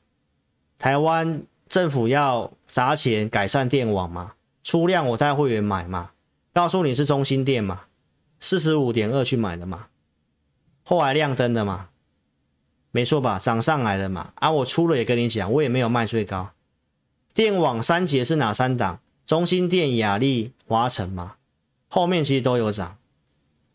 [0.80, 6.12] 台湾政府要砸钱改善电网嘛，出量我带会员买嘛，
[6.54, 7.82] 告诉你是中心电嘛。
[8.40, 9.88] 四十五点二去买的嘛，
[10.86, 11.90] 后来亮灯的嘛，
[12.92, 13.38] 没错吧？
[13.38, 14.32] 涨上来了嘛。
[14.36, 16.52] 啊，我出了也跟你讲，我也没有卖最高。
[17.34, 19.02] 电网三节是哪三档？
[19.26, 21.36] 中心电、亚力、华晨嘛。
[21.90, 22.98] 后面其实都有涨。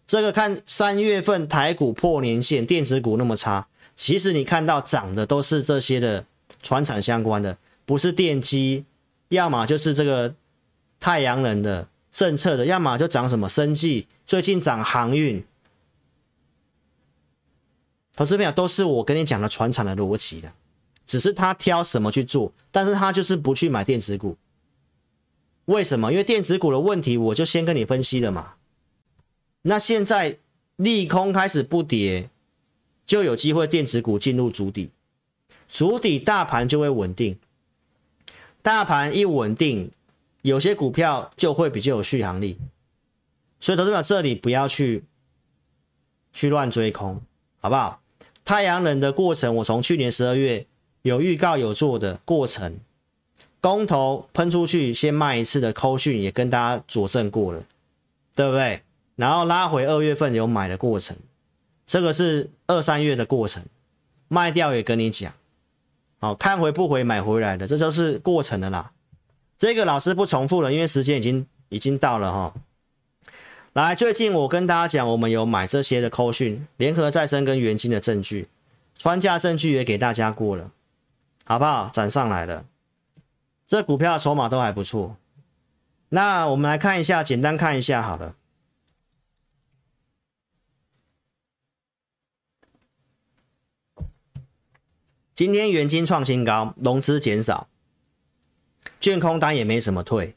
[0.06, 6.24] 这个看三月份台股破年线，电子股那么差，其实你看到涨的都是这些的
[6.64, 8.84] 传产相关的，不是电机，
[9.28, 10.34] 要么就是这个
[10.98, 11.88] 太阳能的。
[12.14, 15.44] 政策的，要么就涨什么生计，最近涨航运，
[18.14, 20.52] 投资朋友都是我跟你讲的传产的逻辑的，
[21.04, 24.36] 只是他挑什么去做，但是他就是不去买电子股，
[25.64, 26.12] 为什么？
[26.12, 28.54] 因为电子股的问题，我就先跟你分析了嘛。
[29.62, 30.38] 那现在
[30.76, 32.30] 利空开始不跌，
[33.04, 34.90] 就有机会电子股进入主底，
[35.68, 37.38] 主底大盘就会稳定，
[38.62, 39.90] 大盘一稳定。
[40.42, 42.58] 有些股票就会比较有续航力，
[43.60, 45.02] 所以投资者这里不要去
[46.34, 47.22] 去乱追空，
[47.62, 48.02] 好不好？
[48.44, 50.66] 太阳能的过程，我从去年十二月
[51.00, 52.78] 有预告有做的过程，
[53.62, 57.64] 公投喷出去先卖一次的扣讯也跟大家佐证过了，
[58.34, 58.82] 对不对？
[59.16, 61.16] 然后拉回二月份有买的过程，
[61.86, 63.64] 这个是二三月的过程，
[64.28, 65.32] 卖掉也跟你讲，
[66.18, 68.92] 好，看回不回买回来的，这就是过程的啦。
[69.56, 72.54] 这个老师不重复了，因为时间已经已经到了哈。
[73.74, 78.48] 来，最近我跟大家讲，我们有买这些的扣讯，联合再生跟元金的证据，
[78.96, 80.70] 穿价证据也给大家过了，
[81.44, 81.90] 好不好？
[81.92, 82.64] 涨上来了，
[83.66, 85.16] 这股票筹码都还不错。
[86.10, 88.34] 那我们来看一下，简单看一下好了。
[95.34, 97.66] 今天元金创新高，融资减少，
[99.00, 100.36] 券空单也没什么退。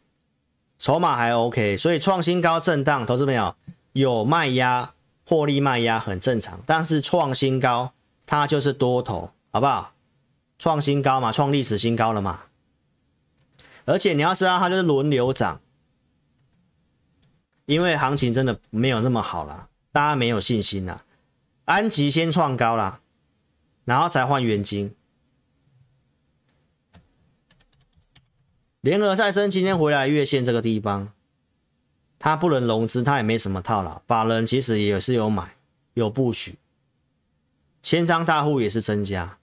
[0.80, 3.56] 筹码还 OK，所以创新高震荡，投资朋友
[3.94, 4.94] 有卖压，
[5.24, 6.60] 获利卖压很正常。
[6.66, 7.94] 但是创新高
[8.26, 9.94] 它就是多头，好不好？
[10.58, 12.46] 创新高嘛，创历史新高了嘛。
[13.86, 15.62] 而且你要知道，它就是轮流涨，
[17.68, 21.04] 因为行情真的没有那么好了，大家没有信心了。
[21.66, 23.02] 安集先创高了，
[23.88, 24.94] 然后才换元晶。
[28.82, 31.14] 联合再生今天回来月线这个地方，
[32.20, 35.56] 它不能融资，它也没什么套牢，法人其实也是有买
[35.94, 36.56] 有布局，
[37.82, 39.38] 千张大户也是增加，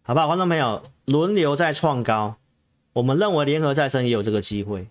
[0.00, 0.26] 好不好？
[0.26, 2.38] 观众朋友轮流在创高，
[2.94, 4.88] 我们认为联合再生也有这个机会，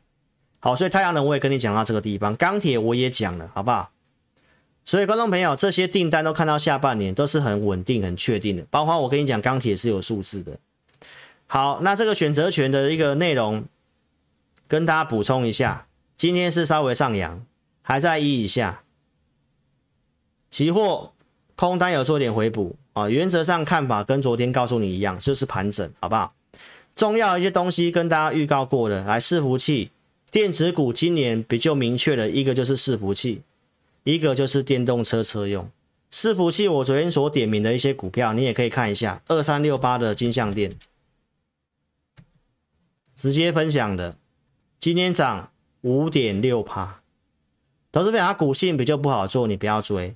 [0.59, 3.91] 好，所以太阳能我也跟你讲到这个地方，钢铁我也讲了，好不好？
[4.87, 10.57] 所以观众朋友这些订单都看到下半年都是很稳定、很确定的，包括我跟你讲钢铁是有数字的。
[11.45, 13.65] 好，那这个选择权的一个内容，
[14.65, 17.45] 跟大家补充一下，今天是稍微上扬，
[17.81, 18.83] 还在一以下，
[20.49, 21.11] 期货
[21.57, 26.31] 空单有做点回补啊，原则上看法跟昨天告诉你一样，就是盘整，好不好？
[26.95, 29.91] 重要一些东西跟大家预告过的，来伺服器、
[30.31, 33.41] 电子股今年比较明确的一个就是伺服器，
[34.07, 35.69] 一个就是电动车车用。
[36.13, 40.71] 伺服器我昨天所点名的一些股票，你也可以看一下，二三六八的金像电。
[43.17, 44.15] 直接分享的，
[44.79, 45.51] 今天涨
[45.81, 47.01] 五点六趴，
[47.91, 50.15] 投资朋友它股性比较不好做，你不要追。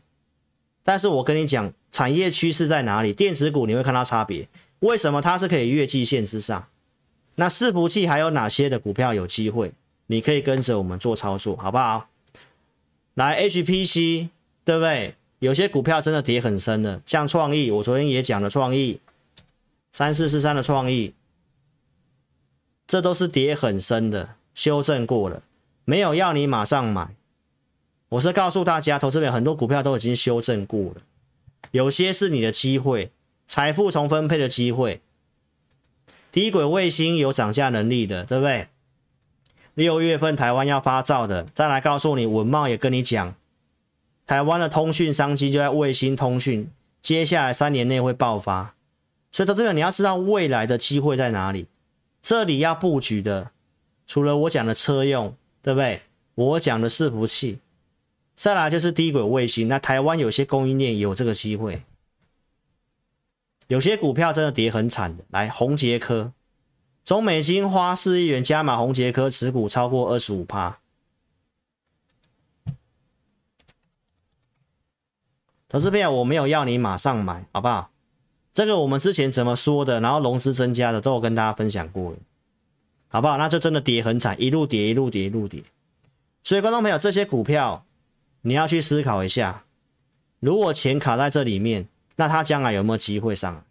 [0.84, 3.12] 但是我跟你讲，产业趋势在哪里？
[3.12, 4.48] 电子股你会看到差别，
[4.80, 6.70] 为什么它是可以月季线之上？
[7.36, 9.74] 那伺服器还有哪些的股票有机会？
[10.08, 12.08] 你可以跟着我们做操作，好不好？
[13.14, 14.30] 来 HPC，
[14.64, 15.16] 对不对？
[15.40, 19.00] 有些股票真的跌很深的，像创意，我昨天也讲了创意，
[19.92, 21.14] 三四四三的创意。
[22.88, 25.44] 这都是跌很深的，修正过了，
[25.86, 27.16] 没有要你马上买。
[28.10, 31.02] 我是告诉大家，投资者很多股票都已经修正过了，
[31.72, 33.12] 有些是你的机会，
[33.48, 35.02] 财富重分配的机会。
[36.32, 38.68] 低轨卫星有涨价能力的，对不对？
[39.74, 43.36] 六月份台湾要发照的，再来告诉你，文茂也跟你讲，
[44.28, 46.70] 台湾的通讯商机就在卫星通讯，
[47.02, 48.76] 接下来三年内会爆发。
[49.32, 51.68] 所以投资者你要知道未来的机会在哪里。
[52.22, 53.52] 这里要布局的，
[54.06, 56.02] 除了我讲的车用，对不对？
[56.36, 57.60] 我讲的伺服器，
[58.36, 59.68] 再来就是低轨卫星。
[59.68, 61.82] 那台湾有些供应链有这个机会，
[63.68, 65.24] 有些股票真的跌很惨的。
[65.30, 66.32] 来，宏捷科，
[67.04, 70.80] 中美金花四亿元加码宏杰科，持股超过二十五趴。
[75.68, 77.92] 投资朋友，我没有要你马上买，好不好？
[78.54, 82.18] 这个我们之前怎么说的，然后融资增加的都有跟大家分享过了，
[83.08, 83.38] 好不好？
[83.38, 85.64] 那就真的跌很惨，一路跌一路跌一路跌。
[86.44, 87.86] 所以观众朋友，这些股票
[88.42, 89.64] 你要去思考一下，
[90.40, 91.88] 如果钱卡在这里面，
[92.18, 93.64] 那它将来有没有机会上？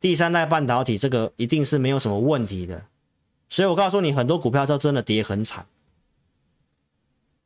[0.00, 2.86] 第三代半导体这个一定是没有什么问题的。
[3.48, 5.66] 所以我告诉你，很多股票都真的跌很惨。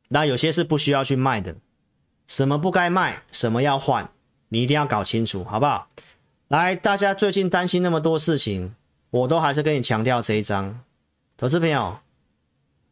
[0.07, 1.55] 那有些是不需要去卖的，
[2.27, 4.09] 什么不该卖，什么要换。
[4.49, 5.87] 你一定要搞清楚，好不好？
[6.47, 8.75] 来，大家最近担心那么多事情，
[9.09, 10.79] 我都还是跟你强调这一张。
[11.35, 11.97] 投资朋友，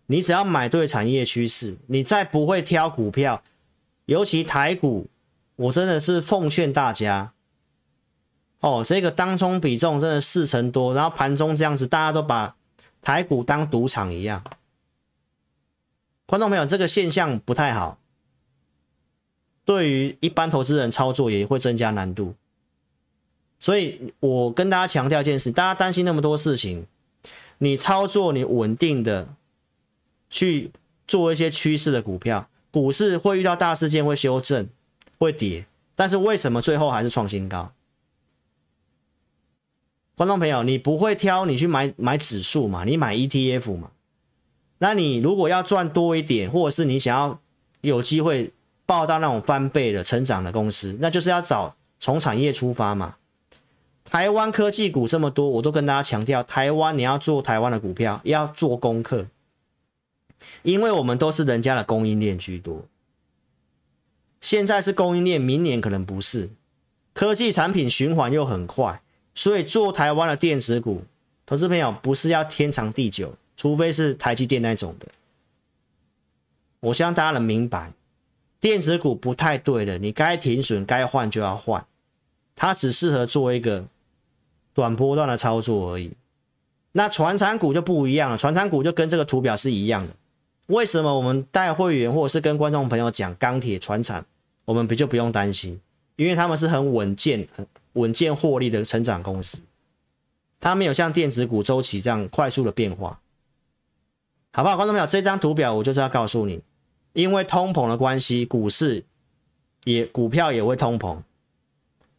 [0.07, 3.43] 你只要买对产业趋势，你再不会挑股票，
[4.07, 5.07] 尤其台股，
[5.55, 7.33] 我真的是奉劝大家，
[8.63, 12.55] 哦，这个当冲比重真的四成多，然后盘中这样子，大家都把
[13.01, 14.41] 台股当赌场一样。
[16.25, 17.97] 观众朋友，这个现象不太好。
[19.65, 22.35] 对于一般投资人操作也会增加难度，
[23.59, 26.87] 所以我跟大家强调一件事：大家担心那么多事情，
[27.57, 29.27] 你操作你稳定的
[30.29, 30.71] 去
[31.05, 34.69] 做一些趋势的股票，股市会遇到大事件，会修正，
[35.17, 35.65] 会跌，
[35.97, 37.73] 但是为什么最后还是创新高？
[40.15, 42.83] 观众朋友，你不会挑你去买买指数嘛？
[42.83, 43.91] 你买 ETF 嘛？
[44.77, 47.39] 那你如果要赚多一点，或者是你想要
[47.81, 48.51] 有机会
[48.85, 53.15] 报到那种翻倍的成长的公司，那就是要找从产业出发嘛。
[54.03, 59.27] 台湾科技股这么多，我都跟大家强调，台湾你要做台湾的股票，要做功课，
[60.63, 62.85] 因为我们都是人家的供应链居多。
[64.41, 66.49] 现在是供应链，明年可能不是。
[67.13, 69.02] 科技产品循环又很快。
[69.35, 71.03] 所以做台湾的电子股，
[71.45, 75.07] 投资朋友不是要天长地久，除非是台积电那种的。
[76.79, 77.93] 我希望大家能明白，
[78.59, 81.83] 电子股不太对的，你该停损、该换就要换，
[82.55, 83.85] 它只适合做一个
[84.73, 86.11] 短波段的操作而已。
[86.91, 90.13] 那传产股就不一样了，传产股就跟这个图表是一样的。
[90.67, 94.23] 为什么我们带会员或者是跟观众朋友讲钢铁、传产，
[94.65, 95.81] 我们不就不用担心，
[96.17, 97.65] 因为他们是很稳健、很。
[97.93, 99.61] 稳健获利的成长公司，
[100.59, 103.19] 它没有像电子股周期这样快速的变化，
[104.51, 104.75] 好不好？
[104.75, 106.61] 观众朋友，这张图表我就是要告诉你，
[107.13, 109.03] 因为通膨的关系，股市
[109.83, 111.19] 也股票也会通膨。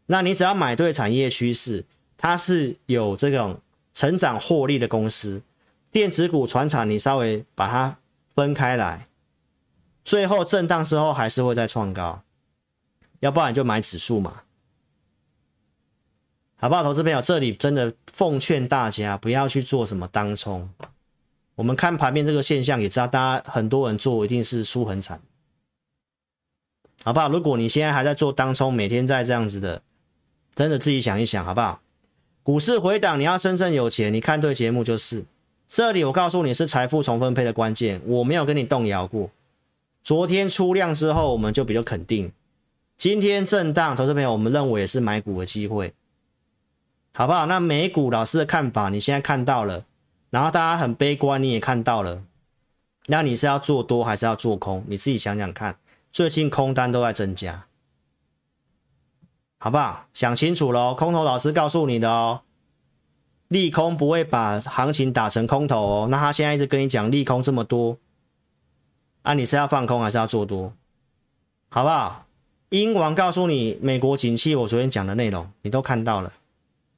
[0.07, 1.85] 那你只要买对产业趋势，
[2.17, 3.61] 它是有这种
[3.95, 5.43] 成长获利的公司，
[5.91, 7.97] 电子股、传产，你稍微把它
[8.35, 9.09] 分开来，
[10.05, 12.23] 最后震荡之后还是会再创高，
[13.21, 14.43] 要不然就买指数嘛。
[16.65, 20.67] 好不好，投资朋友，这里真的奉劝大家不要去做什么当冲。
[21.57, 25.21] 我们看盘面这个现象，也知道大家很多人做一定是输很惨，
[27.03, 27.29] 好不好？
[27.29, 29.83] 如果你现在还在做当冲，每天在这样子的，
[30.55, 31.83] 真的自己想一想，好不好？
[32.43, 35.27] 股市回档，你要真正有钱，你看对节目就是。
[35.69, 39.31] 这里我告诉你是财富重分配的关键，我没有跟你动摇过。
[40.03, 42.33] 昨天出量之后，我们就比较肯定。
[42.97, 45.93] 今天震荡，投资朋友，我们认为也是买股的机会。
[47.17, 47.47] 好不好？
[47.47, 49.87] 那美股老师的看法，你现在看到了，
[50.31, 52.25] 然后大家很悲观，你也看到了，
[53.07, 54.85] 那你是要做多还是要做空？
[54.89, 55.79] 你自己想想看。
[56.11, 57.67] 最近空单都在增加，
[59.59, 60.07] 好不好？
[60.13, 60.93] 想清楚喽。
[60.95, 62.43] 空头老师告诉你的哦，
[63.49, 66.09] 利空不会把行情打成空头哦。
[66.11, 67.97] 那他现在一直跟你讲利空这么多，
[69.23, 70.73] 啊，你是要放空还是要做多？
[71.69, 72.27] 好不好？
[72.71, 76.33] 英王告诉你美国景气，我昨天讲的内容你都看到了。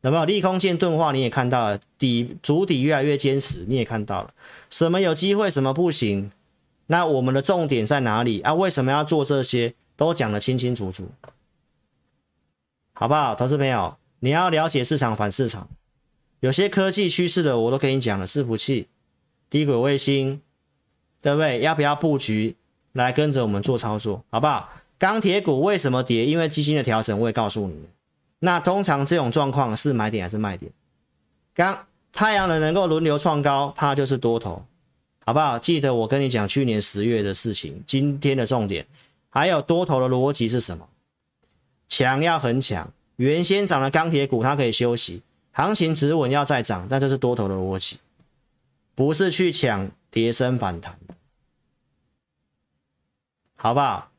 [0.03, 1.13] 有没有利空见钝化？
[1.13, 4.31] 你也看到了，底主底越来越坚实，你也看到了。
[4.71, 6.31] 什么有机会，什么不行？
[6.87, 8.55] 那我们的重点在哪里啊？
[8.55, 9.75] 为什么要做这些？
[9.97, 11.11] 都讲得清清楚楚，
[12.93, 13.35] 好不好？
[13.35, 15.71] 投资朋友，你要了解市场反市场，
[16.41, 18.89] 有些科技趋势的我都跟你讲了，伺服器、
[19.49, 20.43] 低轨卫星，
[21.23, 21.61] 对不对？
[21.61, 22.57] 要不要布局
[22.93, 24.23] 来跟着我们做操作？
[24.29, 24.69] 好不好？
[24.99, 26.27] 钢铁股为什么跌？
[26.27, 27.89] 因为基金的调整，我也告诉你。
[28.39, 30.71] 那通常这种状况是买点还是卖点？
[31.55, 34.65] 刚太阳能能够轮流创高，它就是多头，
[35.25, 35.59] 好不好？
[35.59, 38.87] 记得我跟你讲去年十月的事情，今天的重点
[39.31, 40.89] 还有多头的逻辑是什么？
[41.89, 45.23] 强要很强，原先涨的钢铁股它可以休息，
[45.53, 47.99] 行情止稳要再涨，那就是多头的逻辑，
[48.95, 50.99] 不是去抢跌升反弹，
[53.55, 54.11] 好不好？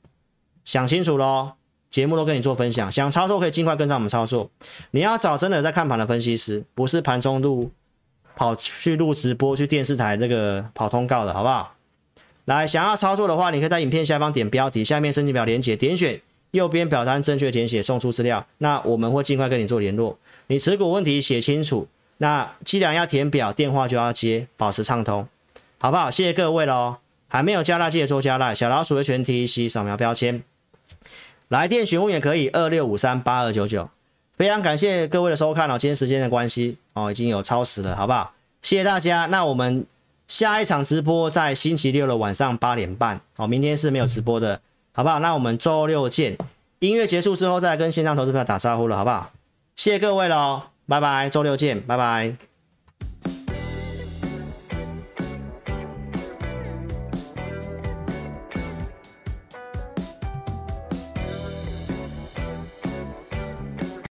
[0.65, 1.53] 想清楚喽。
[1.89, 4.49] 节目都跟你做分享，想操作可以尽快跟上我们操作。
[4.91, 7.71] 你要找真的在看盘的分析师，不是盘中录
[8.35, 11.73] 跑去录直播去电视台那个跑通告的，好不好？
[12.45, 20.17] 来，想要操作的话，你可以在影片下方点标题，下面申请表连接，点选右边表单正确填写，送出资料，那我们会尽快跟你做联络。
[20.47, 21.87] 你持股问题写清楚，
[22.19, 25.27] 那既然要填表，电话就要接，保持畅通，
[25.77, 26.09] 好不好？
[26.09, 26.97] 谢谢各位喽，
[27.27, 30.43] 还没有加赖记得做加赖，小老鼠的全 T C 扫描标签。
[31.49, 33.89] 来电询问也可以，二六五三八二九九。
[34.35, 38.33] 非常感谢各位的收看哦，今天时间的关系哦，已经有超时了，好不好？
[38.61, 39.25] 谢谢大家。
[39.27, 39.85] 那我们
[40.27, 44.61] 下一场直播在星期六的晚上八点半哦，明天是没有直播的，
[44.91, 45.19] 好不好？
[45.19, 46.37] 那我们周六见。
[46.79, 49.31] 音乐结束之后再跟线上投资朋友打招呼了，好不好？
[49.75, 52.46] 谢谢各位喽，拜拜，周六见，拜拜。